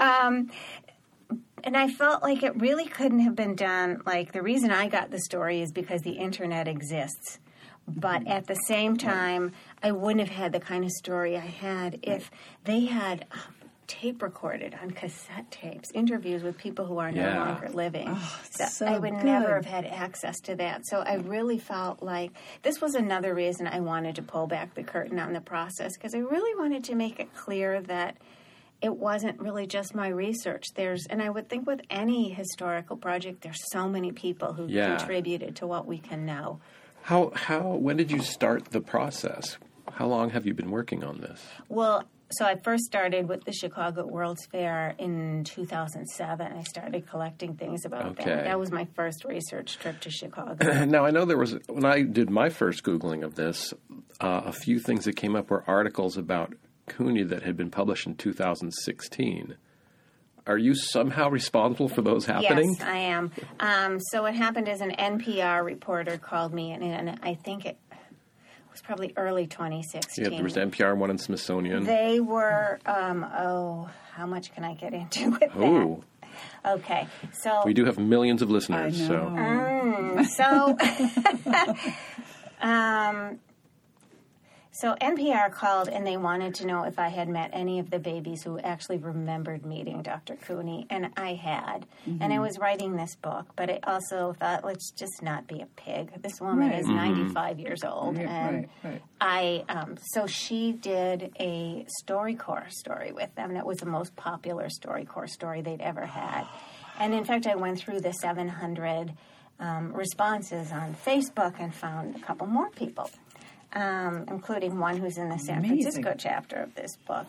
[0.04, 0.50] Um,
[1.68, 4.02] and I felt like it really couldn't have been done.
[4.06, 7.40] Like, the reason I got the story is because the internet exists.
[7.86, 9.52] But at the same time,
[9.84, 12.32] I wouldn't have had the kind of story I had if
[12.64, 13.40] they had um,
[13.86, 17.34] tape recorded on cassette tapes interviews with people who are Yeah.
[17.34, 18.18] no longer living.
[18.60, 20.86] That so I would never have had access to that.
[20.88, 24.84] So I really felt like this was another reason I wanted to pull back the
[24.84, 28.16] curtain on the process because I really wanted to make it clear that
[28.82, 30.66] it wasn't really just my research.
[30.76, 34.98] There's, and I would think with any historical project, there's so many people who Yeah.
[34.98, 36.60] contributed to what we can know.
[37.04, 39.58] How how when did you start the process?
[39.94, 41.42] How long have you been working on this?
[41.70, 46.52] Well, so I first started with the Chicago World's Fair in 2007.
[46.52, 48.26] I started collecting things about Okay.
[48.26, 48.44] that.
[48.44, 50.86] That was my first research trip to Chicago.
[50.86, 53.74] Now I know there was when I did my first googling of this,
[54.20, 56.54] uh, a few things that came up were articles about
[56.88, 59.56] Couney that had been published in 2016.
[60.48, 62.74] Are you somehow responsible for those happening?
[62.80, 63.32] Yes, I am.
[63.60, 67.78] Um, so what happened is an NPR reporter called me, and, and I think it
[68.72, 70.24] was probably early 2016.
[70.24, 71.84] Yeah, there was NPR one in Smithsonian.
[71.84, 76.04] They were, um, oh, how much can I get into with Ooh,
[76.64, 76.74] that?
[76.76, 80.24] Okay, so we do have millions of listeners, I so know.
[80.24, 80.78] so
[82.62, 83.40] um,
[84.82, 88.00] so NPR called and they wanted to know if I had met any of the
[88.00, 90.36] babies who actually remembered meeting Dr.
[90.36, 91.86] Couney, and I had.
[92.06, 95.66] And I was writing this book, but I also thought, let's just not be a
[95.66, 96.22] pig.
[96.22, 96.80] This woman Right.
[96.80, 99.02] is 95 years old, Yeah, and right, right.
[99.20, 103.54] I um, so she did a StoryCorps story with them.
[103.56, 106.46] That was the most popular StoryCorps story they'd ever had,
[107.00, 109.14] and in fact, I went through the 700
[109.60, 113.10] um, responses on Facebook and found a couple more people,
[113.74, 115.82] um, including one who's in the San Amazing.
[115.82, 117.28] Francisco chapter of this book.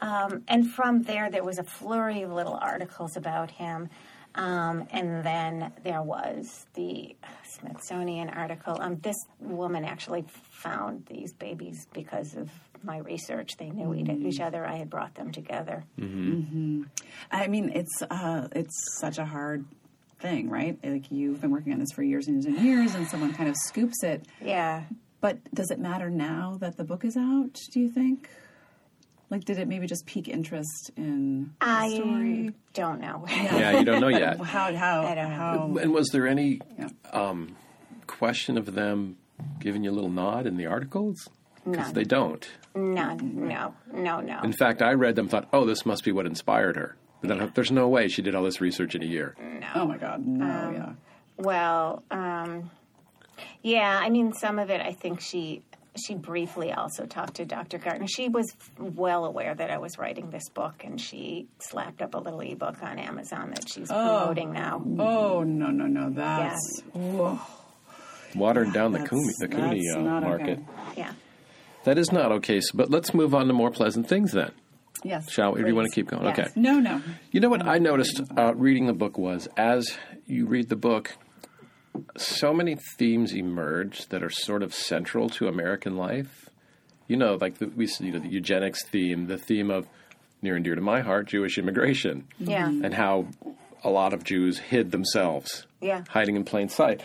[0.00, 3.88] Um, and from there, there was a flurry of little articles about him.
[4.34, 7.16] Um, and then there was the
[7.58, 8.76] Smithsonian article.
[8.78, 12.50] Um, this woman actually found these babies because of
[12.82, 13.56] my research.
[13.56, 14.66] They knew each- each other.
[14.66, 15.84] I had brought them together.
[15.98, 19.64] I mean, it's uh, it's such a hard
[20.20, 20.78] thing, right?
[20.84, 23.48] Like you've been working on this for years and years and years, and someone kind
[23.48, 24.26] of scoops it.
[24.42, 24.84] Yeah.
[25.26, 27.58] But does it matter now that the book is out?
[27.72, 28.28] Do you think?
[29.28, 32.52] Like, did it maybe just pique interest in the I story?
[32.74, 33.24] don't know.
[33.28, 34.38] yeah, you don't know yet.
[34.40, 35.78] How how I don't know.
[35.82, 36.90] And was there any Yeah.
[37.12, 37.56] um,
[38.06, 39.16] question of them
[39.58, 41.28] giving you a little nod in the articles?
[41.64, 41.94] Because None.
[41.94, 42.48] they don't.
[42.76, 43.48] None.
[43.48, 43.74] No.
[43.92, 44.20] No.
[44.20, 44.40] No.
[44.44, 47.50] In fact, I read them, thought, "Oh, this must be what inspired her." But then,
[47.56, 49.34] there's no way she did all this research in a year.
[49.60, 49.66] No.
[49.74, 50.92] Oh my God, no, Um, yeah.
[51.36, 52.70] Well, um,
[53.62, 55.62] yeah, I mean, some of it I think she
[55.98, 57.78] she briefly also talked to Dr.
[57.78, 58.06] Gartner.
[58.06, 58.46] She was
[58.78, 62.82] well aware that I was writing this book, and she slapped up a little ebook
[62.82, 64.82] on Amazon that she's promoting now.
[64.98, 67.38] Oh no no no, that's whoa.
[68.34, 70.58] Watering down the That's- Couney, the Couney uh, market.
[70.58, 70.62] okay.
[70.96, 71.12] Yeah.
[71.84, 72.60] That is not okay.
[72.60, 74.50] So, but let's move on to more pleasant things then.
[75.04, 75.30] yes.
[75.30, 75.60] Shall we?
[75.60, 76.24] Or do you want to keep going?
[76.24, 76.38] Yes.
[76.38, 76.48] Okay.
[76.56, 77.00] No no.
[77.30, 79.96] You know what I noticed uh, reading the book was as
[80.26, 81.16] you read the book,
[82.16, 86.48] so many themes emerge that are sort of central to American life.
[87.08, 89.86] You know, like the, we you know, the eugenics theme, the theme of
[90.42, 92.68] near and dear to my heart, Jewish immigration, Yeah.
[92.68, 93.28] and how
[93.84, 96.02] a lot of Jews hid themselves, Yeah.
[96.08, 97.00] hiding in plain sight.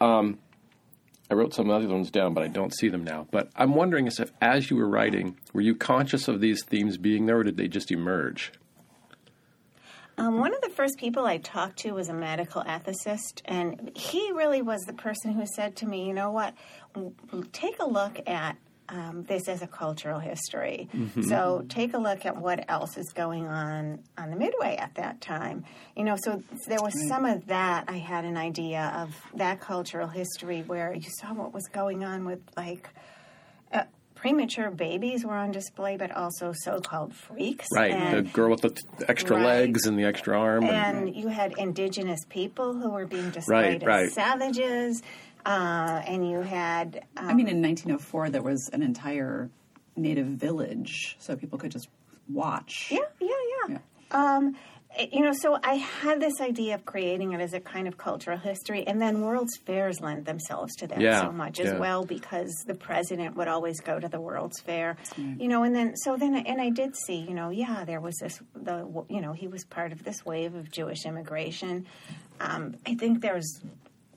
[0.00, 0.38] Um,
[1.30, 3.26] I wrote some other ones down, but I don't see them now.
[3.30, 7.26] But I'm wondering if, as you were writing, were you conscious of these themes being
[7.26, 8.52] there, or did they just emerge?
[10.16, 14.30] Um, one of the first people I talked to was a medical ethicist, and he
[14.32, 16.54] really was the person who said to me, "You know what?
[17.52, 18.56] Take a look at
[18.88, 20.88] um, this as a cultural history.
[21.22, 25.22] So take a look at what else is going on on the Midway at that
[25.22, 25.64] time.
[25.96, 27.84] You know, so there was some of that.
[27.88, 32.24] I had an idea of that cultural history where you saw what was going on
[32.24, 32.88] with like."
[34.28, 37.68] Premature babies were on display, but also so-called freaks.
[37.70, 39.44] Right, And- the girl with the t- extra Right.
[39.44, 40.64] legs and the extra arm.
[40.64, 44.10] And, and you had indigenous people who were being displayed as right.
[44.10, 45.02] savages,
[45.44, 49.50] uh, and you had um, I mean, in 1904, there was an entire
[49.94, 51.90] native village, so people could just
[52.26, 52.88] watch.
[52.90, 53.28] yeah, yeah,
[53.68, 53.78] yeah.
[54.10, 54.58] Um, eh,
[55.12, 58.38] you know, so I had this idea of creating it as a kind of cultural
[58.38, 61.78] history, and then World's Fairs lend themselves to that Yeah, so much as yeah.
[61.78, 65.96] well because the president would always go to the World's Fair, you know, and then
[65.96, 69.32] so then and I did see, you know, yeah, there was this the you know
[69.32, 71.86] he was part of this wave of Jewish immigration.
[72.40, 73.60] Um, I think there's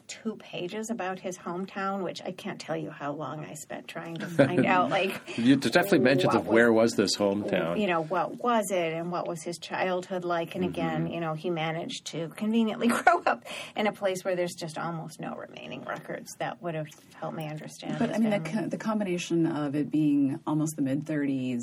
[0.08, 4.16] two pages about his hometown, which I can't tell you how long I spent trying
[4.16, 7.80] to find out, like you there's definitely mentions what of where was this hometown.
[7.80, 10.56] you know, what was it and what was his childhood like?
[10.56, 13.44] And again, you know, he managed to conveniently grow up
[13.76, 17.48] in a place where there's just almost no remaining records that would have helped me
[17.48, 17.98] understand.
[18.00, 21.62] But his I mean, the, co- the combination of it being almost the mid 30s,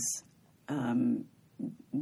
[0.69, 1.25] um,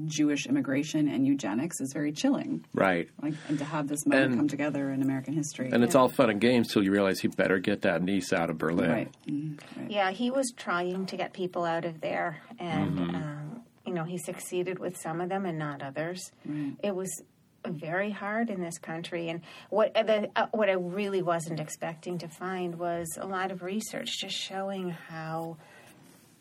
[0.07, 2.64] Jewish immigration and eugenics is very chilling.
[2.75, 3.09] Right.
[3.20, 5.70] Like, and to have this moment And- come together in American history.
[5.72, 8.48] And it's all fun and games till you realize he better get that niece out
[8.51, 8.90] of Berlin.
[8.90, 9.09] right.
[9.27, 9.61] Mhm.
[9.77, 9.90] right.
[9.90, 13.15] Yeah, he was trying to get people out of there, and Mm-hmm.
[13.15, 16.33] um, you know, he succeeded with some of them and not others.
[16.46, 16.75] Right.
[16.83, 17.10] It was
[17.69, 19.40] very hard in this country, and
[19.71, 23.63] what uh, the, uh, what I really wasn't expecting to find was a lot of
[23.63, 25.58] research just showing how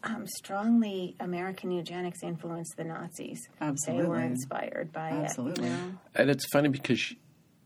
[0.04, 3.40] um, strongly American eugenics influenced the Nazis.
[3.60, 4.24] They were Absolutely.
[4.24, 5.66] inspired by Absolutely.
[5.66, 5.70] it.
[5.70, 5.92] you know?
[6.16, 7.14] And it's funny because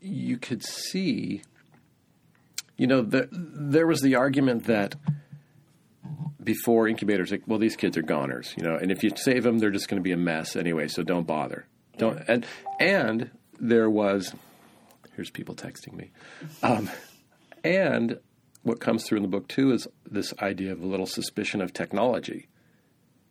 [0.02, 1.42] you could see,
[2.78, 4.96] you know, the, there was the argument that
[6.44, 9.58] before incubators, like, well, these kids are goners, you know, and if you save them,
[9.58, 11.66] they're just going to be a mess anyway, so don't bother.
[11.98, 12.46] Don't and
[12.80, 14.34] and there was
[15.16, 16.12] here's people texting me,
[16.62, 16.90] um,
[17.64, 18.20] and
[18.66, 21.72] what comes through in the book too is this idea of a little suspicion of
[21.72, 22.48] technology.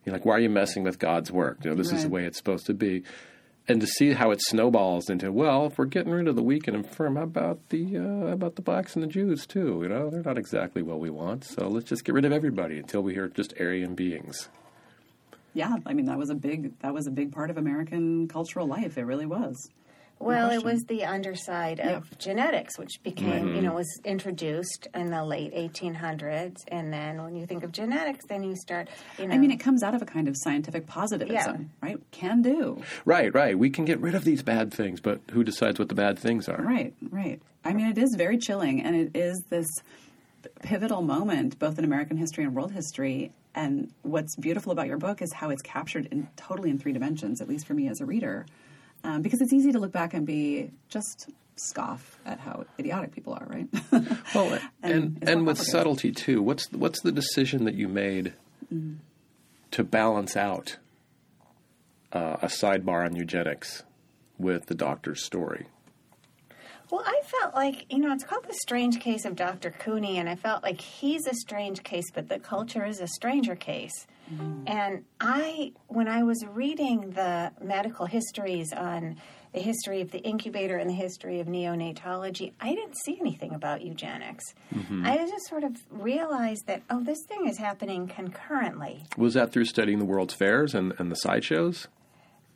[0.05, 1.59] You're like, why are you messing with God's work?
[1.65, 3.03] You know, this is the way it's supposed to be.
[3.67, 6.69] And to see how it snowballs into, well, if we're getting rid of the weak
[6.69, 9.81] and infirm, how about the uh, about the blacks and the Jews too?
[9.83, 12.79] You know, they're not exactly what we want, so let's just get rid of everybody
[12.79, 14.51] until we hear just Aryan beings.
[15.55, 18.67] Yeah, I mean that was a big that was a big part of American cultural
[18.67, 18.99] life.
[18.99, 19.71] It really was.
[20.21, 22.01] Well, it was the underside of Yeah.
[22.19, 23.57] genetics, which became, Mm-hmm.
[23.57, 26.57] you know, was introduced in the late 1800s.
[26.69, 28.89] And then when you think of genetics, then you start,
[29.19, 29.35] you know.
[29.35, 31.99] I mean, it comes out of a kind of scientific positivism, right?
[32.11, 32.83] Can do.
[33.05, 33.59] Right, right.
[33.59, 36.49] We can get rid of these bad things, but who decides what the bad things
[36.49, 36.63] are?
[36.63, 37.41] Right, right.
[37.65, 39.67] I mean, it is very chilling, and it is this
[40.63, 43.33] pivotal moment, both in American history and world history.
[43.55, 47.41] And what's beautiful about your book is how it's captured in totally in three dimensions,
[47.41, 48.47] at least for me as a reader,
[49.05, 53.33] um, because it's easy to look back and be just scoff at how idiotic people
[53.35, 53.69] are, right?
[54.35, 56.43] Well, and and, it's more with subtlety too.
[56.43, 58.35] What's what's the decision that you made
[59.71, 60.79] to balance out
[62.13, 63.85] uh, a sidebar on eugenics
[64.39, 65.67] with the doctor's story?
[66.91, 69.71] Well, I felt like, you know, it's called the strange case of Dr.
[69.71, 73.57] Couney, and I felt like he's a strange case, but the culture is a stranger
[73.57, 74.07] case.
[74.33, 74.69] Mm.
[74.69, 79.17] And I, when I was reading the medical histories on
[79.53, 83.83] the history of the incubator and the history of neonatology, I didn't see anything about
[83.83, 84.45] eugenics.
[84.75, 85.07] Mm-hmm.
[85.07, 89.05] I just sort of realized that, oh, this thing is happening concurrently.
[89.17, 91.87] Was that through studying the World's Fairs and, and the sideshows?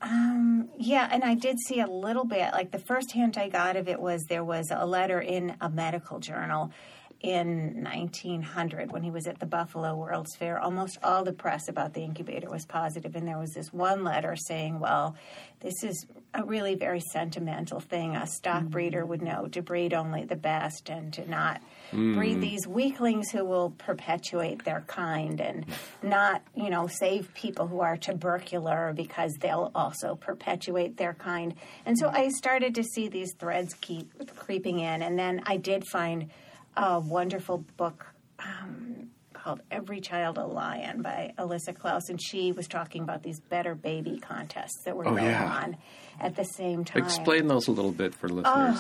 [0.01, 2.53] Um, yeah, and I did see a little bit.
[2.53, 5.69] Like the first hint I got of it was there was a letter in a
[5.69, 6.73] medical journal
[7.21, 10.61] in 1900 when he was at the Buffalo World's Fair.
[10.61, 14.37] Almost all the press about the incubator was positive, and there was this one letter
[14.37, 15.17] saying, "Well,
[15.61, 18.15] this is a really very sentimental thing.
[18.15, 18.71] A stock mm.
[18.71, 21.61] breeder would know to breed only the best and to not."
[21.93, 22.17] Mm.
[22.17, 25.65] breed these weaklings who will perpetuate their kind and
[26.03, 31.55] not, you know, save people who are tubercular because they'll also perpetuate their kind.
[31.87, 35.01] And so I started to see these threads keep creeping in.
[35.01, 36.31] And then I did find
[36.79, 38.07] a wonderful book
[38.39, 42.09] um, called Every Child a Lion by Alisa Klaus.
[42.09, 45.61] And she was talking about these better baby contests that were Oh, going yeah.
[45.65, 45.77] on
[46.21, 47.03] at the same time.
[47.03, 48.79] Explain those a little bit for listeners.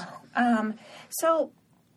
[1.11, 1.51] So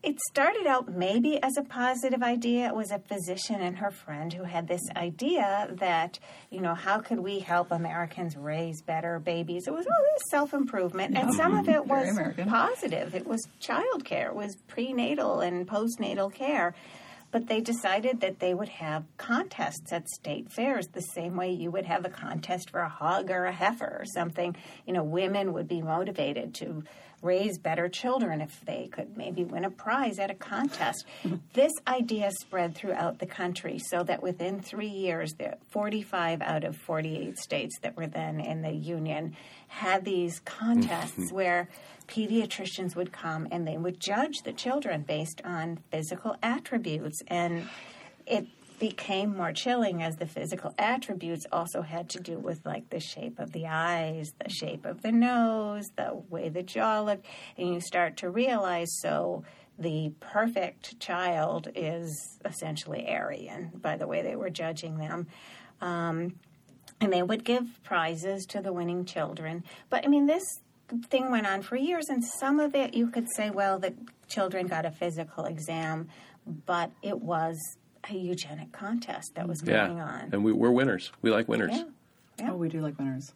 [0.04, 2.68] it started out maybe as a positive idea.
[2.68, 6.18] It was a physician and her friend who had this idea that,
[6.50, 9.68] you know, how could we help Americans raise better babies?
[9.68, 11.76] It was all this self improvement, and some of mm-hmm.
[11.76, 13.14] it was positive.
[13.14, 16.74] It was child care, it was prenatal and postnatal care.
[17.32, 21.72] But they decided that they would have contests at state fairs the same way you
[21.72, 24.56] would have a contest for a hog or a heifer or something.
[24.86, 26.84] You know, women would be motivated to
[27.22, 31.06] raise better children if they could maybe win a prize at a contest.
[31.54, 36.76] this idea spread throughout the country so that within three years, the 45 out of
[36.76, 39.36] 48 states that were then in the Union
[39.72, 41.70] had these contests where
[42.06, 47.22] pediatricians would come and they would judge the children based on physical attributes.
[47.28, 47.70] And
[48.28, 48.48] it
[48.80, 53.40] became more chilling as the physical attributes also had to do with like the shape
[53.40, 57.26] of the eyes, the shape of the nose, the way the jaw looked.
[57.58, 59.46] And you start to realize so
[59.80, 65.28] the perfect child is essentially Aryan by the way they were judging them.
[65.80, 66.36] Um,
[67.02, 69.64] and they would give prizes to the winning children.
[69.90, 70.44] But I mean, this
[71.10, 73.94] thing went on for years, and some of it you could say, well, the
[74.28, 76.08] children got a physical exam,
[76.46, 77.58] but it was
[78.10, 80.30] a eugenic contest that was going yeah, on.
[80.32, 81.12] and we, we're winners.
[81.22, 81.72] We like winners.
[81.74, 82.52] Yeah.
[82.52, 83.34] Oh, we do like winners.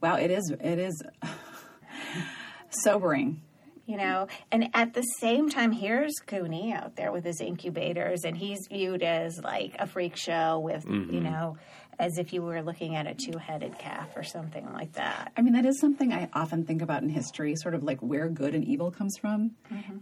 [0.00, 1.02] Wow, it is it is
[2.70, 3.42] sobering.
[3.84, 8.36] You know, and at the same time, here's Couney out there with his incubators, and
[8.36, 11.24] he's viewed as like a freak show with, you mm-hmm.
[11.24, 11.56] know,
[11.98, 15.32] as if you were looking at a two headed calf or something like that.
[15.36, 18.28] I mean, that is something I often think about in history, sort of like where
[18.28, 19.52] good and evil comes from.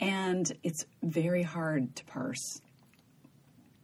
[0.00, 2.60] And it's very hard to parse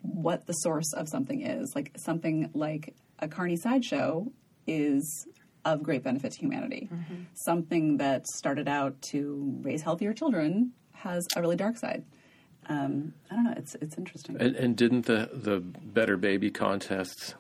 [0.03, 1.73] what the source of something is.
[1.75, 4.31] Like something like a carny sideshow
[4.67, 5.27] is
[5.65, 6.89] of great benefit to humanity.
[7.35, 12.05] Something that started out to raise healthier children has a really dark side.
[12.69, 13.55] Um, I don't know.
[13.57, 14.37] It's it's interesting.
[14.41, 17.35] And, and didn't the, the Better Baby contests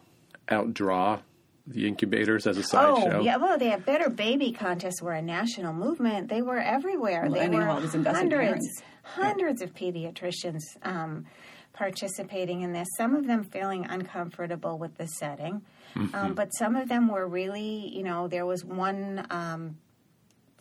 [0.48, 1.20] outdraw
[1.66, 3.36] the incubators as a side Oh, yeah.
[3.38, 6.28] Well, they had better baby contests were a national movement.
[6.28, 7.22] They were everywhere.
[7.24, 8.82] Well, they anyhow, were it was investing hundreds, parents.
[9.02, 11.26] hundreds of pediatricians um,
[11.72, 12.86] participating in this.
[12.96, 15.62] Some of them feeling uncomfortable with the setting,
[15.94, 16.14] Mm-hmm.
[16.14, 19.26] um, but some of them were really, you know, there was one.
[19.30, 19.78] Um,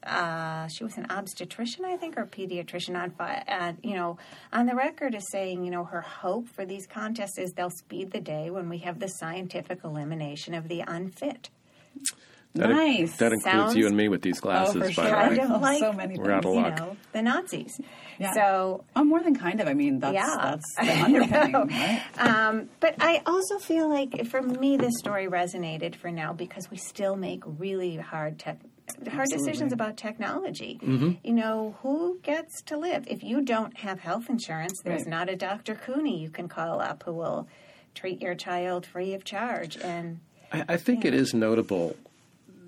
[0.05, 4.17] uh, she was an obstetrician, I think, or pediatrician on, fi- uh, you know,
[4.53, 8.11] on the record is saying, you know, her hope for these contests is they'll speed
[8.11, 11.49] the day when we have the scientific elimination of the unfit.
[12.53, 13.17] That, Nice.
[13.17, 15.03] That includes Sounds- you and me with these glasses, Oh, for by sure.
[15.03, 15.43] the Kind way.
[15.55, 17.81] of like so many We're out of you know, the Nazis.
[18.17, 18.31] Yeah.
[18.33, 19.67] So, Oh, more than kind of.
[19.67, 20.37] I mean, that's Yeah.
[20.41, 22.01] that's the underpinning, right?
[22.17, 26.77] um, but I also feel like for me, this story resonated for now because we
[26.77, 28.59] still make really hard tech.
[29.11, 30.79] Hard decisions about technology.
[30.81, 31.11] Mm-hmm.
[31.23, 33.05] You know, who gets to live?
[33.07, 35.09] If you don't have health insurance, there's Right.
[35.09, 35.75] not a Dr.
[35.75, 37.47] Couney you can call up who will
[37.95, 39.77] treat your child free of charge.
[39.77, 40.19] And
[40.51, 41.95] I, I think it is notable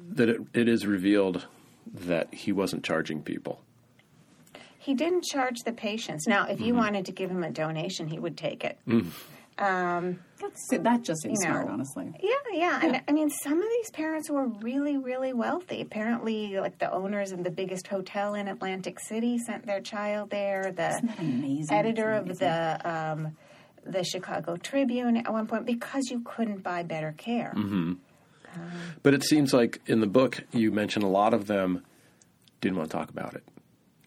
[0.09, 1.45] that it, it is revealed
[1.93, 3.61] that he wasn't charging people.
[4.80, 6.26] he didn't charge the patients.
[6.28, 6.78] Now, if you Mm-hmm.
[6.78, 8.78] wanted to give him a donation, he would take it.
[10.39, 11.53] That's, that just seems You know.
[11.55, 12.13] smart, honestly.
[12.21, 15.81] Yeah, yeah, And I mean, some of these parents were really, really wealthy.
[15.81, 20.63] Apparently, like the owners of the biggest hotel in Atlantic City sent their child there.
[20.65, 21.75] The that amazing?
[21.75, 23.38] editor It's of the um,
[23.85, 27.53] the Chicago Tribune at one point because you couldn't buy better care.
[27.55, 27.93] Mm-hmm.
[29.03, 31.83] But it seems like in the book you mention a lot of them
[32.59, 33.43] didn't want to talk about it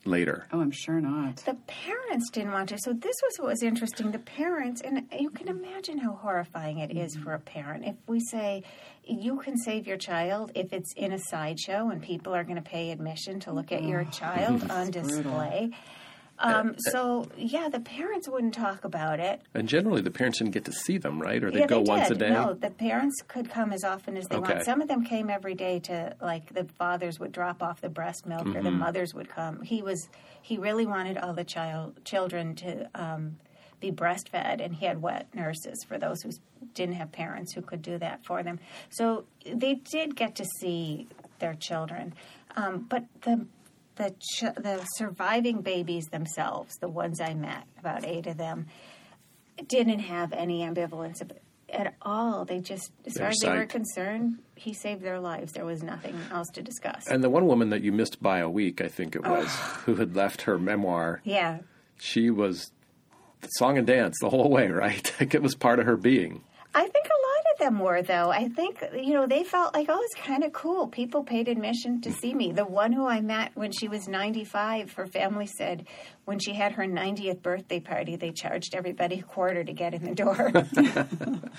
[0.05, 0.47] later.
[0.53, 1.37] Oh, I'm sure not.
[1.37, 2.79] The parents didn't want to.
[2.79, 4.11] So this was what was interesting.
[4.11, 7.25] The parents, and you can imagine how horrifying it is mm-hmm.
[7.25, 7.85] for a parent.
[7.85, 8.63] If we say
[9.05, 12.63] you can save your child if it's in a sideshow and people are going to
[12.63, 14.11] pay admission to look at your oh.
[14.11, 15.71] child on display.
[16.41, 19.43] Um, so yeah, the parents wouldn't talk about it.
[19.55, 21.43] And generally the parents didn't get to see them, right?
[21.45, 22.31] Or they yeah, go they once a day.
[22.31, 24.55] No, the parents could come as often as they Okay.
[24.55, 24.65] want.
[24.65, 28.27] Some of them came every day to like the fathers would drop off the breast
[28.27, 28.65] milk or Mm-hmm.
[28.65, 29.63] the mothers would come.
[29.63, 30.09] He was
[30.41, 33.37] he really wanted all the child children to um,
[33.81, 36.31] be breastfed, and he had wet nurses for those who
[36.75, 38.59] didn't have parents who could do that for them.
[38.91, 41.07] So they did get to see
[41.39, 42.15] their children,
[42.57, 43.47] um, but the
[44.01, 48.67] the ch- the surviving babies themselves, the ones I met, about eight of them,
[49.69, 51.21] didn't have any ambivalence
[51.69, 52.47] at all.
[52.47, 55.53] They just, as far as they were concerned, he saved their lives.
[55.53, 57.07] There was nothing else to discuss.
[57.09, 59.83] And the one woman that you missed by a week, I think it was, oh.
[59.85, 61.59] who had left her memoir, yeah,
[61.99, 62.73] she was
[63.59, 65.13] song and dance the whole way, right?
[65.21, 66.43] Like it was part of her being.
[66.75, 67.10] I think a lot of
[67.61, 68.31] them were though.
[68.31, 70.89] I think you know they felt like oh, it's kind of cool.
[70.89, 72.51] People paid admission to see me.
[72.51, 75.87] The one who I met when she was ninety five, her family said
[76.25, 80.05] when she had her ninetieth birthday party, they charged everybody a quarter to get in
[80.05, 80.53] the door.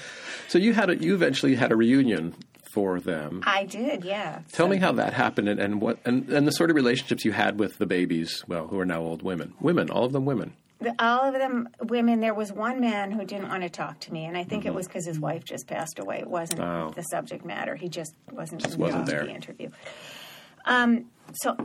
[0.48, 2.36] So you had a, you eventually had a reunion
[2.74, 3.42] for them.
[3.46, 4.42] I did, yeah.
[4.52, 7.32] Tell me how that happened and, and what and, and the sort of relationships you
[7.32, 9.54] had with the babies, well, who are now old women.
[9.62, 10.54] Women, all of them women.
[10.82, 12.20] The, all of them women.
[12.22, 14.74] There was one man who didn't want to talk to me, and I think it
[14.74, 16.20] was because his wife just passed away.
[16.20, 16.88] It wasn't Mm-hmm.
[16.88, 16.92] Oh.
[16.96, 17.76] the subject matter.
[17.76, 19.26] He just wasn't Just wasn't the there.
[19.28, 19.70] interview.
[20.66, 21.56] Um, so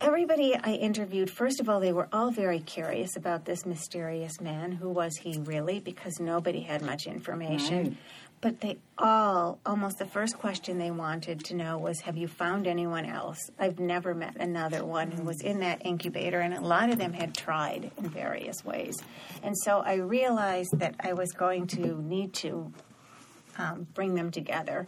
[0.00, 4.72] everybody I interviewed, first of all, they were all very curious about this mysterious man.
[4.72, 5.80] Who was he really?
[5.80, 7.98] Because nobody had much information.
[8.40, 12.66] But they all, almost the first question they wanted to know was, Have you found
[12.66, 13.38] anyone else?
[13.58, 17.12] I've never met another one who was in that incubator, and a lot of them
[17.12, 18.94] had tried in various ways.
[19.42, 22.72] And so I realized that I was going to need to
[23.56, 24.86] um, bring them together.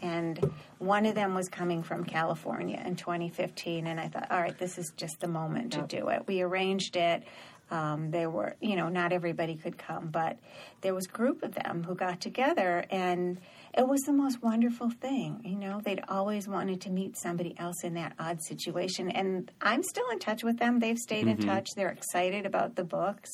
[0.00, 4.56] And one of them was coming from California in 2015, and I thought, all right,
[4.56, 6.24] this is just the moment to do it.
[6.26, 7.24] We arranged it.
[7.70, 10.38] Um, there were, you know, not everybody could come, but
[10.80, 13.38] there was a group of them who got together, and
[13.76, 15.40] it was the most wonderful thing.
[15.44, 19.82] You know, they'd always wanted to meet somebody else in that odd situation, and I'm
[19.82, 20.78] still in touch with them.
[20.80, 21.68] They've stayed in touch.
[21.76, 23.30] They're excited about the books.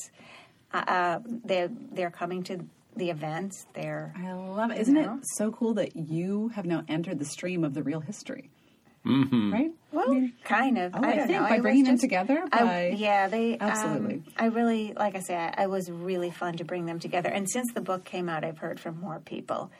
[0.73, 2.59] Uh, Uh, they're they're coming to
[2.97, 3.65] the events.
[3.73, 4.79] They're I love it.
[4.79, 5.15] Isn't know?
[5.15, 8.49] it so cool that you have now entered the stream of the real history?
[9.05, 9.53] Mm-hmm.
[9.53, 9.71] Right?
[9.91, 10.93] Well, kind of.
[10.95, 11.39] Oh, I I think know.
[11.41, 14.15] by was bringing them just- together, I, by- yeah, they Absolutely.
[14.15, 17.29] Um, I really, like I said, I was really fun to bring them together.
[17.29, 19.71] And since the book came out, I've heard from more people.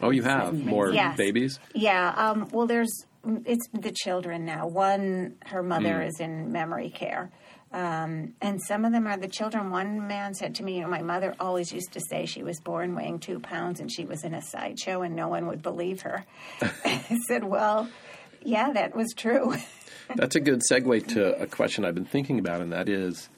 [0.00, 1.16] Oh, you have more Yes.
[1.16, 1.58] babies?
[1.74, 2.12] Yeah.
[2.16, 3.06] Um, well, there's
[3.46, 4.66] it's the children now.
[4.66, 6.06] One, her mother Mm.
[6.08, 7.30] is in memory care.
[7.72, 9.70] Um, and some of them are the children.
[9.70, 12.60] One man said to me, you know, my mother always used to say she was
[12.60, 16.02] born weighing two pounds and she was in a sideshow and no one would believe
[16.02, 16.24] her.
[16.84, 17.88] I said, well,
[18.44, 19.54] yeah, that was true.
[20.16, 23.28] That's a good segue to a question I've been thinking about, and that is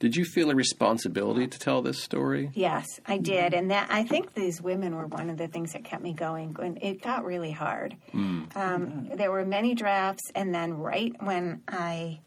[0.00, 2.50] Did you feel a responsibility to tell this story?
[2.54, 5.84] Yes, I did, and that I think these women were one of the things that
[5.84, 6.52] kept me going.
[6.54, 12.20] When it got really hard, um, there were many drafts, and then right when I,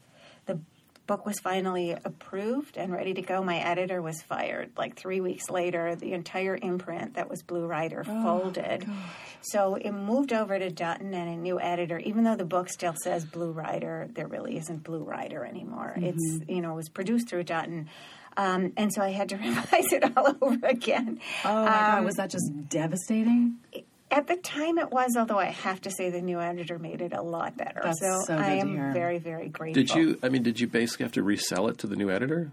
[1.08, 4.72] book was finally approved and ready to go, my editor was fired.
[4.78, 8.86] Like three weeks later, the entire imprint that was Blue Rider folded.
[9.42, 11.98] So it moved over to Dutton and a new editor.
[12.00, 15.94] Even though the book still says Blue Rider, there really isn't Blue Rider anymore.
[15.96, 17.90] It's you know it was produced through Dutton.
[18.36, 21.20] Um, and so I had to revise it all over again.
[21.46, 23.58] Oh my god, was that just devastating?
[24.10, 25.16] At the time, it was.
[25.18, 27.82] Although I have to say, the new editor made it a lot better.
[27.84, 28.92] That's so, so good I to am hear.
[28.94, 29.84] very, very grateful.
[29.84, 30.18] Did you?
[30.24, 32.52] I mean, did you basically have to resell it to the new editor?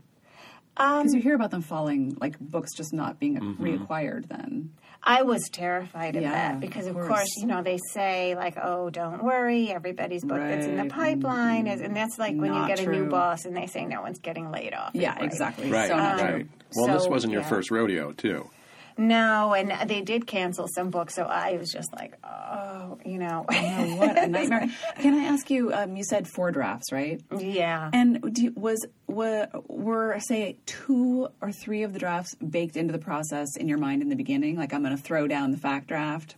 [0.77, 3.65] Because you hear about them falling, like books just not being Mm-hmm.
[3.65, 4.27] reacquired.
[4.29, 4.73] Then
[5.05, 7.19] I was terrified of Yeah, that because, of of, course.
[7.19, 7.29] course.
[7.37, 10.91] you know, they say like, "Oh, don't worry, everybody's book that's in the Right.
[10.91, 13.85] pipeline is," and that's like when you Not get a new boss and they say
[13.87, 14.91] no one's getting laid off.
[14.95, 15.27] yeah, anyway.
[15.27, 15.71] exactly.
[15.71, 16.31] Right, So not right.
[16.35, 16.49] true.
[16.75, 17.49] Well, this wasn't your yeah.
[17.49, 18.51] first rodeo, too.
[18.97, 23.45] No, and they did cancel some books, so I was just like, "Oh, you know,
[23.49, 24.69] Oh, what a nightmare!
[25.01, 25.73] Can I ask you?
[25.73, 27.21] Um, you said four drafts, right?
[27.37, 32.77] yeah." And do you, was were, were say two or three of the drafts baked
[32.77, 34.57] into the process in your mind in the beginning?
[34.57, 36.37] Like I'm going to throw down the fact draft,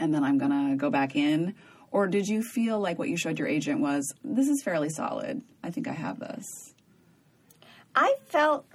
[0.00, 1.54] and then I'm going to go back in,
[1.92, 5.42] or did you feel like what you showed your agent was this is fairly solid?
[5.62, 6.74] I think I have this.
[7.94, 8.66] I felt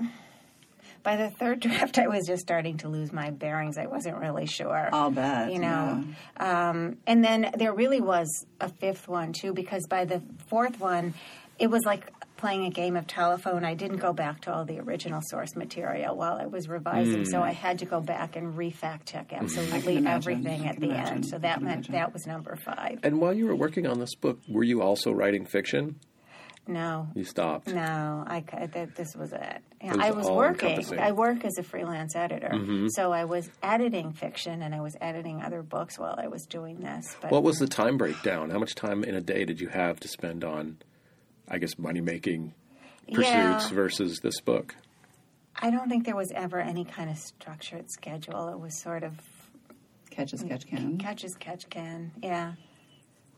[1.04, 3.78] by the third draft, I was just starting to lose my bearings.
[3.78, 4.90] I wasn't really sure.
[4.92, 6.04] I'll bet, You know,
[6.38, 11.14] um, and then there really was a fifth one too, because by the fourth one,
[11.60, 13.64] it was like playing a game of telephone.
[13.64, 17.42] I didn't go back to all the original source material while I was revising, so
[17.42, 21.14] I had to go back and re-fact check absolutely everything at the imagine.
[21.16, 21.26] end.
[21.28, 21.94] So that meant imagine.
[21.94, 23.00] that was number five.
[23.04, 26.00] And while you were working on this book, were you also writing fiction?
[26.66, 27.68] No, You stopped.
[27.68, 29.40] No, I that this was it.
[29.82, 30.98] Yeah, It was I was working.
[30.98, 32.88] I work as a freelance editor, mm-hmm.
[32.88, 36.80] so I was editing fiction and I was editing other books while I was doing
[36.80, 37.18] this.
[37.22, 38.50] But What was the time breakdown?
[38.50, 40.78] How much time in a day did you have to spend on,
[41.50, 42.54] I guess, money making
[43.12, 43.70] pursuits Yeah.
[43.74, 44.74] versus this book?
[45.62, 48.48] I don't think there was ever any kind of structured schedule.
[48.48, 49.14] It was sort of
[50.12, 50.98] Catch as catch can.
[50.98, 52.12] catch as catch can.
[52.22, 52.54] Yeah.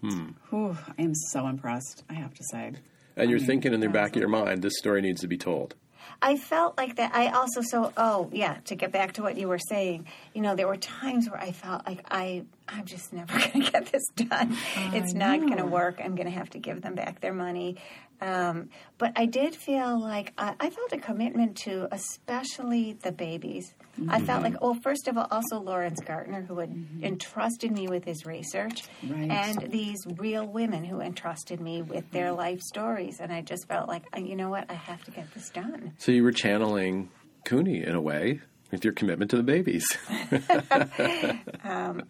[0.02, 0.30] Hmm.
[0.50, 2.04] Whew, I am so impressed.
[2.10, 2.74] I have to say.
[3.18, 5.76] And you're thinking in the back of your mind, this story needs to be told.
[6.22, 7.14] I felt like that.
[7.14, 8.58] I also so oh yeah.
[8.66, 11.52] To get back to what you were saying, you know, there were times where I
[11.52, 14.58] felt like I I'm just never going to get this done.
[14.94, 16.00] it's not going to work.
[16.04, 17.78] I'm going to have to give them back their money.
[18.22, 23.74] Um, but I did feel like I, I felt a commitment to, especially the babies.
[24.10, 28.04] I felt like, well, first of all, also Lawrence Gartner, who had entrusted me with
[28.04, 29.30] his research, Right.
[29.32, 33.20] and these real women who entrusted me with their life stories.
[33.20, 35.94] And I just felt like, uh, you know what, I have to get this done.
[35.98, 37.10] So you were channeling
[37.46, 38.42] Couney in a way
[38.72, 39.86] with your commitment to the babies.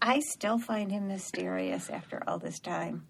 [0.01, 3.05] I still find him mysterious after all this time.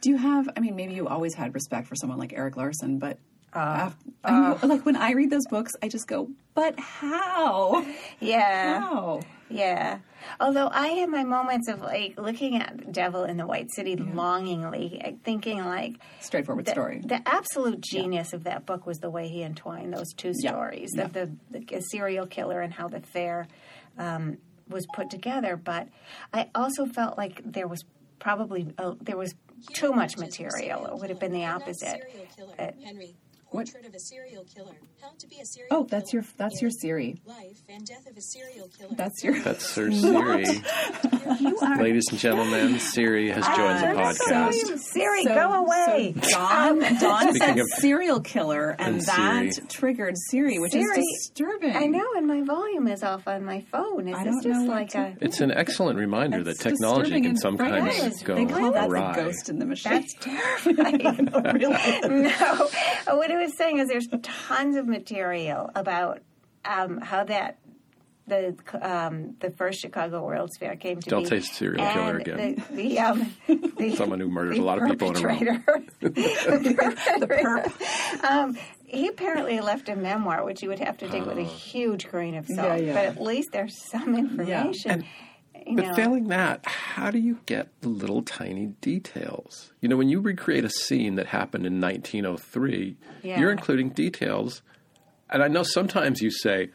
[0.00, 0.48] Do you have?
[0.56, 3.18] I mean, maybe you always had respect for someone like Erik Larson, but
[3.54, 7.84] Uh, af- I know, like when I read those books, I just go, "But how?
[8.20, 8.80] Yeah.
[8.80, 9.98] How?" Yeah.
[10.40, 15.18] Although I had my moments of like looking at Devil in the White City longingly,
[15.24, 17.02] thinking like Straightforward the, story.
[17.04, 20.50] the absolute genius of that book was the way he entwined those two Yeah.
[20.52, 21.04] stories Yeah.
[21.04, 23.46] of the, the serial killer and how the fair
[23.98, 24.38] um,
[24.68, 25.56] was put together.
[25.56, 25.88] But
[26.32, 27.84] I also felt like there was
[28.18, 29.34] probably uh, there was
[29.74, 30.86] too much material.
[30.86, 32.02] It would have been the opposite.
[32.10, 33.14] Serial killer, Uh, Henry.
[33.52, 33.66] What?
[33.66, 34.74] Portrait of a serial killer.
[35.00, 36.34] How to be a serial Oh, that's your killer.
[36.38, 37.20] that's your Siri.
[37.26, 38.94] Life and death of a serial killer.
[38.96, 39.38] That's your.
[39.40, 40.46] That's Sir Siri.
[41.62, 44.52] are Ladies and gentlemen, Siri has joined the Ah, podcast.
[44.52, 46.14] so- Siri, So- go away.
[46.22, 49.66] So Dawn, Dawn Speaking said of- serial killer, and, And that Siri.
[49.68, 51.76] triggered Siri, which Siri, is disturbing.
[51.76, 54.08] I know, and my volume is off on my phone.
[54.08, 56.58] Is I this don't just know what like to- a It's an excellent reminder that
[56.58, 58.24] technology disturbing can and sometimes frightening.
[58.24, 59.12] go They call that awry.
[59.16, 59.92] the ghost in the machine.
[59.92, 61.26] That's terrifying.
[61.54, 62.22] really.
[62.22, 62.68] no,
[63.16, 66.20] what I was saying is there's tons of material about
[66.64, 67.58] um, how that
[68.26, 71.28] the um, the first Chicago World's Fair came to Don't be.
[71.28, 72.64] say serial killer again.
[72.70, 73.34] The, the, um,
[73.76, 75.82] the, Someone who murders a lot of people in a row.
[76.00, 76.10] the
[77.28, 78.24] perp.
[78.28, 82.08] Um, he apparently left a memoir, which you would have to take with a huge
[82.08, 82.58] grain of salt.
[82.58, 82.94] Yeah, yeah.
[82.94, 85.04] But at least there's some information.
[85.66, 85.94] You But know.
[85.94, 89.72] failing that, how do you get the little tiny details?
[89.80, 93.40] You know, when you recreate a scene that happened in 1903, Yeah.
[93.40, 94.62] you're including details.
[95.30, 96.70] And I know sometimes you say,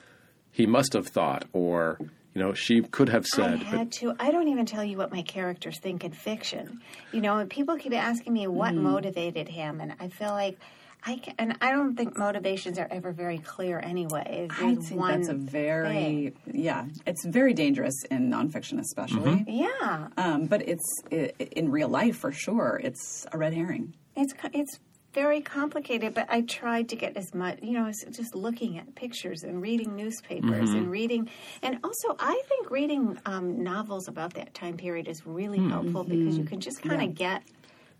[0.51, 1.97] he must have thought, or,
[2.33, 3.61] you know, she could have said.
[3.61, 4.15] I had But to.
[4.19, 6.81] I don't even tell you what my characters think in fiction.
[7.11, 8.77] You know, people keep asking me what Mm.
[8.81, 10.57] motivated him, and I feel like
[11.05, 14.47] I can, and I don't think motivations are ever very clear anyway.
[14.51, 16.53] I think that's a very thing.
[16.63, 16.85] yeah.
[17.05, 19.45] It's very dangerous in nonfiction, especially.
[19.47, 20.07] yeah.
[20.17, 22.81] Um, but it's i in real life for sure.
[22.83, 23.93] It's a red herring.
[24.15, 24.79] It's it's
[25.13, 29.43] very complicated, but I tried to get as much, you know, just looking at pictures
[29.43, 30.77] and reading newspapers Mm-hmm.
[30.77, 31.29] and reading,
[31.63, 35.69] and also I think reading um, novels about that time period is really Mm-hmm.
[35.71, 37.43] helpful because you can just kind of get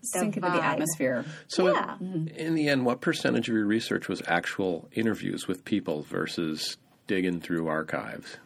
[0.00, 1.24] the Sink into the atmosphere.
[1.48, 1.96] So, Yeah.
[2.00, 6.76] in the end, what percentage of your research was actual interviews with people versus
[7.06, 8.36] digging through archives?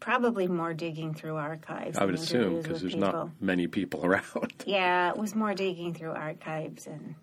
[0.00, 1.98] Probably more digging through archives.
[1.98, 3.12] I would assume because there's people.
[3.12, 4.54] not many people around.
[4.64, 7.14] Yeah, it was more digging through archives and.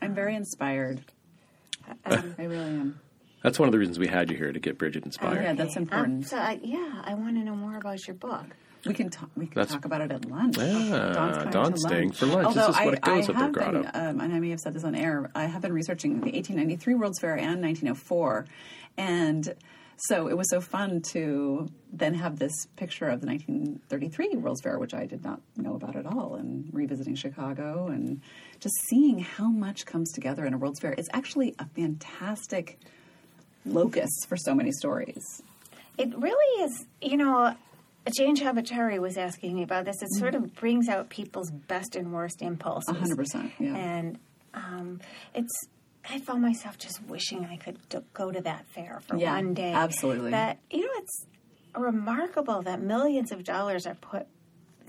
[0.00, 1.00] I'm very inspired.
[2.04, 3.00] Um, I really am.
[3.42, 5.42] That's one of the reasons we had you here to get Bridget Oh, inspired.
[5.42, 6.26] yeah, that's um, important.
[6.28, 8.44] so I, yeah, I want to know more about your book.
[8.86, 9.30] We can talk.
[9.36, 10.56] We can That's- talk about it at lunch.
[10.58, 12.54] Yeah, Dawn's coming Dawn's to staying for lunch.
[12.54, 13.82] This Although is what I, it goes I have grotto.
[13.82, 15.30] Been, um, and I may have said this on air.
[15.34, 18.46] I have been researching the 1893 World's Fair and 1904,
[18.96, 19.54] and
[19.96, 24.78] so it was so fun to then have this picture of the 1933 World's Fair,
[24.78, 28.20] which I did not know about at all, and revisiting Chicago and
[28.60, 30.92] just seeing how much comes together in a World's Fair.
[30.96, 32.78] It's actually a fantastic
[33.66, 35.42] locus for so many stories.
[35.98, 37.56] It really is, you know,
[38.16, 39.96] Jane Ciabattari was asking me about this.
[40.02, 42.94] It sort of brings out people's best and worst impulses.
[42.96, 43.74] 100%, yeah.
[43.76, 44.18] And
[44.54, 45.00] um,
[45.34, 45.52] it's,
[46.08, 49.54] I found myself just wishing I could d- go to that fair for Yeah, one
[49.54, 49.72] day.
[49.72, 50.30] absolutely.
[50.30, 51.26] That, you know, it's
[51.76, 54.26] remarkable that millions of dollars are put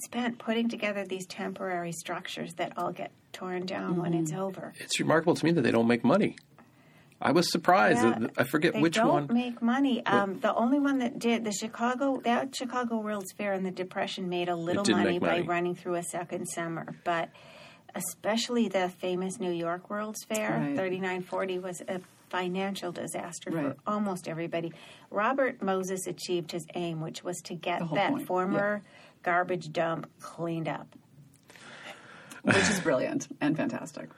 [0.01, 4.39] spent putting together these temporary structures that all get torn down when it's Mm-hmm.
[4.41, 4.73] over.
[4.79, 6.37] It's remarkable to me that they don't make money.
[7.21, 8.01] I was surprised.
[8.01, 9.33] Yeah, that- I forget they which don't one.
[9.33, 10.05] make money.
[10.05, 14.29] Um, the only one that did the Chicago that Chicago World's Fair in the Depression
[14.29, 17.29] made a little did money by running through a second summer, but
[17.95, 20.75] especially the famous New York World's Fair, Right.
[20.77, 21.99] thirty nine forty was a
[22.29, 23.65] financial disaster Right.
[23.65, 24.71] for almost everybody.
[25.09, 28.81] Robert Moses achieved his aim, which was to get that point, former
[29.23, 30.87] garbage dump cleaned up.
[32.43, 34.09] which is brilliant and fantastic.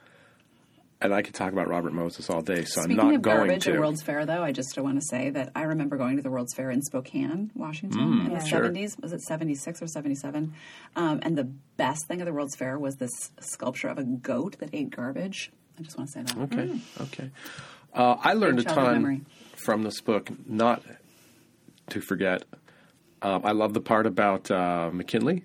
[1.02, 3.36] And I could talk about Robert Moses all day, so Speaking I'm not of going
[3.38, 3.72] garbage to.
[3.72, 6.30] at World's Fair, though, I just want to say that I remember going to the
[6.30, 8.64] World's Fair in Spokane, Washington, in the Mm, sure.
[8.70, 9.00] 70s.
[9.02, 10.54] Was it 76 or 77?
[10.94, 11.44] Um, and the
[11.76, 15.50] best thing of the World's Fair was this sculpture of a goat that ate garbage.
[15.78, 16.38] I just want to say that.
[16.44, 17.30] Okay, okay.
[17.92, 19.20] Uh, I learned a ton memory.
[19.56, 20.82] from this book, not
[21.90, 22.44] to forget.
[23.22, 25.44] Um, I love the part about uh, McKinley.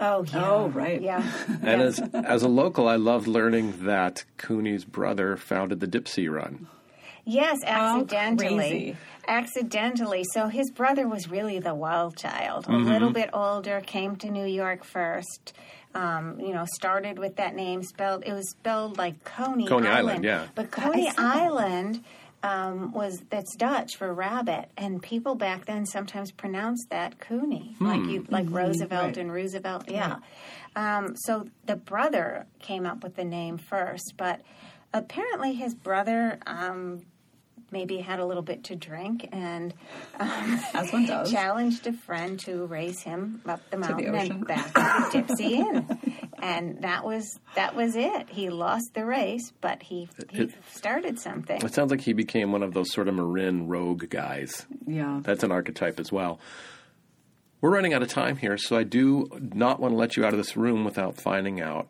[0.00, 0.50] Oh yeah.
[0.50, 1.00] Oh, right.
[1.00, 1.22] Yeah.
[1.62, 6.66] And as, as a local, I loved learning that Couney's brother founded the Dipsea Run.
[7.24, 8.56] Yes, accidentally.
[8.56, 8.96] crazy.
[9.26, 10.24] Accidentally.
[10.32, 12.66] So his brother was really the wild child.
[12.66, 12.86] Mm-hmm.
[12.86, 15.54] A little bit older, came to New York first.
[15.94, 18.24] Um, you know, started with that name spelled.
[18.26, 20.48] It was spelled like Coney, Coney Island, yeah.
[20.54, 21.96] But Coney Island.
[21.96, 22.02] that.
[22.44, 27.76] Island um, was that's Dutch for rabbit, and people back then sometimes pronounced that Cooney,
[27.80, 29.16] like you like Roosevelt right.
[29.16, 29.90] and Roosevelt.
[29.90, 30.16] Yeah.
[30.76, 34.40] Um, so the brother came up with the name first, but
[34.92, 37.02] apparently his brother um,
[37.74, 39.74] maybe had a little bit to drink and
[40.20, 41.30] As one does.
[41.32, 44.32] challenged a friend to race him up the mountain ocean.
[44.32, 44.66] and back
[45.10, 45.98] to the Dipsea Inn.
[46.46, 48.28] And that was that was it.
[48.28, 51.62] He lost the race, but he he It- started something.
[51.62, 54.66] It sounds like he became one of those sort of Marin rogue guys.
[54.86, 55.20] Yeah.
[55.22, 56.38] That's an archetype as well.
[57.62, 60.34] We're running out of time here, so I do not want to let you out
[60.34, 61.88] of this room without finding out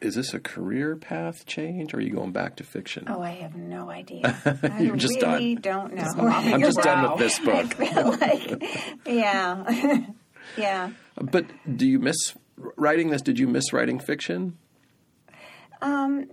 [0.00, 3.04] is this a career path change or are you going back to fiction?
[3.08, 4.36] Oh, I have no idea.
[4.62, 5.90] I You're just really done.
[5.90, 6.28] don't know.
[6.28, 7.76] I'm just done with this book.
[8.20, 8.62] like,
[9.06, 10.04] yeah,
[10.56, 10.90] yeah.
[11.16, 11.46] But
[11.76, 12.34] do you miss
[12.76, 13.22] writing this?
[13.22, 14.56] Did you miss writing fiction?
[15.80, 16.26] Um,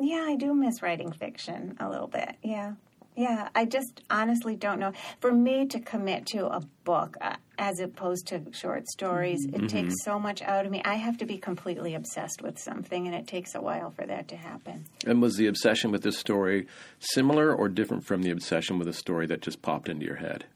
[0.00, 2.36] yeah, I do miss writing fiction a little bit.
[2.42, 2.72] Yeah.
[3.16, 4.92] Yeah, I just honestly don't know.
[5.20, 9.66] For me to commit to a book uh, as opposed to short stories, Mm-hmm.
[9.66, 10.82] it takes so much out of me.
[10.84, 14.26] I have to be completely obsessed with something, and it takes a while for that
[14.28, 14.86] to happen.
[15.06, 16.66] And was the obsession with this story
[16.98, 20.46] similar or different from the obsession with a story that just popped into your head?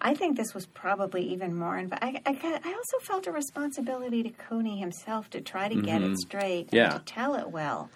[0.00, 1.76] I think this was probably even more.
[1.76, 5.80] And I, I, got- I also felt a responsibility to Couney himself to try to
[5.80, 6.76] get it straight Mm-hmm.
[6.76, 6.94] Yeah.
[6.96, 7.90] and to tell it well.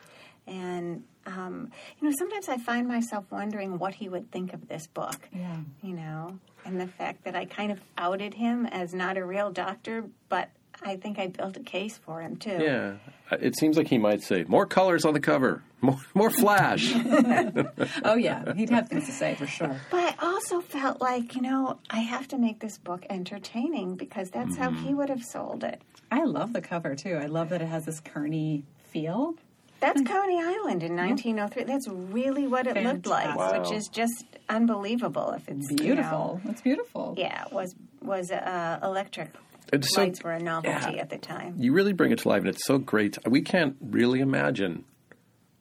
[0.46, 1.70] And um,
[2.00, 5.28] you know, sometimes I find myself wondering what he would think of this book.
[5.32, 5.58] Yeah.
[5.82, 9.50] You know, and the fact that I kind of outed him as not a real
[9.50, 10.48] doctor, but
[10.82, 12.58] I think I built a case for him too.
[12.60, 12.94] Yeah.
[13.32, 16.92] It seems like he might say, more colors on the cover, more, more flash.
[18.04, 18.54] Oh, yeah.
[18.54, 19.80] He'd have things to say for sure.
[19.90, 24.30] But I also felt like, you know, I have to make this book entertaining because
[24.30, 24.86] that's how Mm-hmm.
[24.86, 25.80] he would have sold it.
[26.10, 27.14] I love the cover, too.
[27.16, 29.34] I love that it has this carny feel.
[29.80, 31.64] That's Coney Island in 1903.
[31.64, 33.62] That's really what it looked like, Fantastic.
[33.62, 35.30] which is just unbelievable.
[35.36, 36.40] If it's you know, Beautiful.
[36.44, 37.14] That's beautiful.
[37.16, 39.30] yeah, it was was uh, electric
[39.72, 41.02] It's so- lights were a novelty yeah.
[41.02, 41.54] at the time.
[41.58, 43.18] You really bring it to life, and it's so great.
[43.26, 44.84] We can't really imagine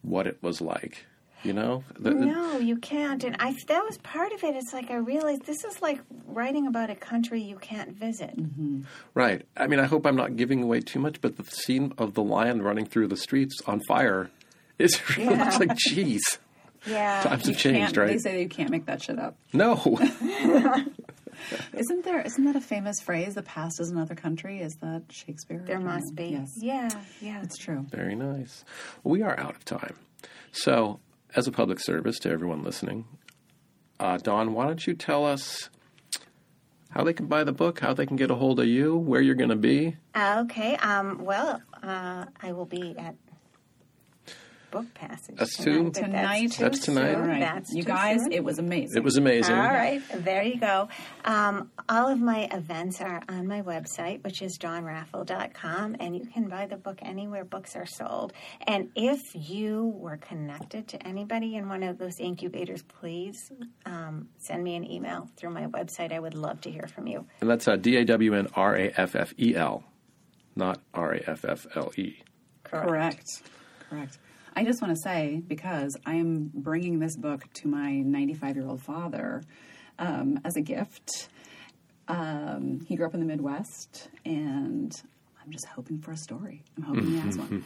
[0.02, 1.04] what it was like.
[1.42, 3.24] You know, The- No, you can't.
[3.24, 4.54] And I that was part of it.
[4.56, 8.36] It's like I realized this is like writing about a country you can't visit.
[8.36, 8.82] Mm-hmm.
[9.14, 9.46] right?
[9.56, 12.22] I mean, I hope I'm not giving away too much, but the scene of the
[12.22, 14.30] lion running through the streets on fire
[14.78, 15.48] is really Yeah.
[15.48, 16.38] it's like, geez,
[16.86, 17.22] Yeah.
[17.22, 18.08] times have changed, right?
[18.08, 19.36] They say you can't make that shit up.
[19.54, 19.76] no,
[21.76, 22.20] Isn't there?
[22.20, 23.34] Isn't that a famous phrase?
[23.34, 24.60] The past is another country.
[24.60, 25.62] Is that Shakespeare?
[25.66, 26.14] There must know.
[26.16, 26.28] be.
[26.30, 26.88] Yes, Yeah,
[27.20, 27.42] yeah.
[27.42, 27.86] it's true.
[27.90, 28.64] very nice.
[29.04, 29.96] We are out of time,
[30.52, 31.00] so
[31.36, 33.04] as a public service to everyone listening,
[34.00, 35.70] uh, Dawn, why don't you tell us?
[36.90, 39.20] How they can buy the book, how they can get a hold of you, where
[39.20, 39.96] you're going to be.
[40.16, 40.74] Okay.
[40.74, 43.14] Um, well, uh, I will be at
[44.70, 46.52] Book Passage That's tonight, too- Tonight.
[46.52, 47.14] too That's tonight.
[47.14, 48.32] All right, That's you guys, soon.
[48.32, 48.96] it was amazing.
[48.96, 49.54] It was amazing.
[49.56, 50.88] All right, there you go.
[51.24, 56.48] Um, all of my events are on my website, which is dawnraffel.com, and you can
[56.48, 58.32] buy the book anywhere books are sold.
[58.66, 63.50] And if you were connected to anybody in one of those incubators, please
[63.86, 66.12] um, send me an email through my website.
[66.12, 67.26] I would love to hear from you.
[67.40, 69.84] And that's uh, D A W N R A F F E L,
[70.56, 72.16] not R A F F L E.
[72.64, 73.42] Correct.
[73.88, 74.18] Correct.
[74.54, 78.66] I just want to say, because I am bringing this book to my 95 year
[78.66, 79.42] old father
[79.98, 81.28] um, as a gift.
[82.08, 84.92] Um, he grew up in the Midwest, and
[85.42, 86.64] I'm just hoping for a story.
[86.76, 87.64] I'm hoping he has one.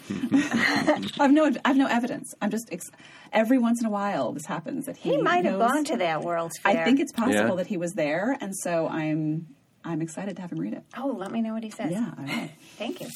[1.19, 2.35] I've no, I've no evidence.
[2.43, 2.91] I'm just ex-
[3.33, 5.97] every once in a while this happens that he, He might have knows- gone to
[5.99, 6.79] that World's Fair.
[6.83, 7.55] I think it's possible Yeah.
[7.57, 9.47] that he was there, and so I'm
[9.83, 10.83] I'm excited to have him read it.
[10.99, 11.91] Oh, let me know what he says.
[11.93, 12.49] Yeah, I will.
[12.77, 13.09] Thank you.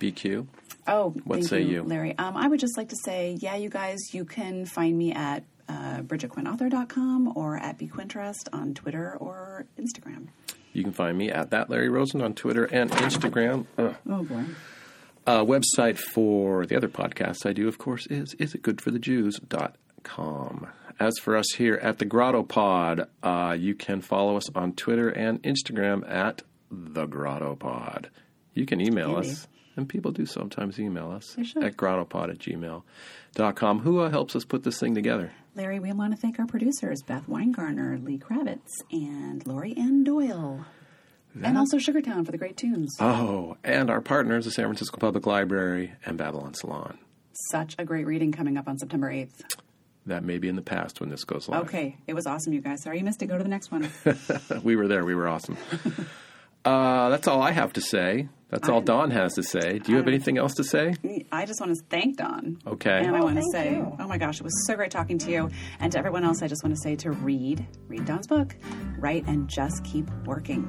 [0.00, 0.46] BQ.
[0.86, 1.82] Oh, What say you?
[1.82, 2.16] Larry?
[2.16, 5.44] Um, I would just like to say, yeah, you guys, you can find me at
[5.68, 10.28] uh, BridgetQuinnAuthor.com or at BQuinterest on Twitter or Instagram.
[10.72, 13.66] You can find me at that Larry Rosen on Twitter and Instagram.
[13.76, 13.94] Ugh.
[14.08, 14.44] Oh boy.
[15.26, 20.66] Uh, website for the other podcasts I do, of course, is isitgoodforthejews.com.
[21.00, 25.42] As for us here at the GrottoPod, uh, you can follow us on Twitter and
[25.42, 28.06] Instagram at the GrottoPod.
[28.54, 29.30] You can email Handy.
[29.30, 29.46] us,
[29.78, 33.78] and people do sometimes email us at grottopod at gmail.com.
[33.80, 35.32] Who uh, helps us put this thing together?
[35.54, 40.66] Larry, we want to thank our producers, Beth Weingartner, Lee Kravitz, and Lori Ann Doyle.
[41.40, 42.96] And also Sugartown for the great tunes.
[42.98, 46.98] Oh, and our partners, the San Francisco Public Library and Babylon Salon.
[47.52, 49.44] Such a great reading coming up on September 8th.
[50.06, 51.62] That may be in the past when this goes live.
[51.66, 52.82] Okay, it was awesome, you guys.
[52.82, 53.26] Sorry you missed it.
[53.26, 53.88] Go to the next one.
[54.64, 55.04] we were there.
[55.04, 55.56] We were awesome.
[56.64, 58.28] uh, that's all I have to say.
[58.50, 59.78] That's all Dawn has to say.
[59.78, 60.94] Do you have anything else to say?
[61.30, 62.58] I just want to thank Dawn.
[62.66, 62.90] Okay.
[63.04, 63.94] And I Oh, want to thank say, you.
[64.00, 65.50] oh my gosh, it was so great talking to you.
[65.80, 68.56] And to everyone else, I just want to say to read, read Dawn's book,
[68.98, 70.64] write, and just keep working.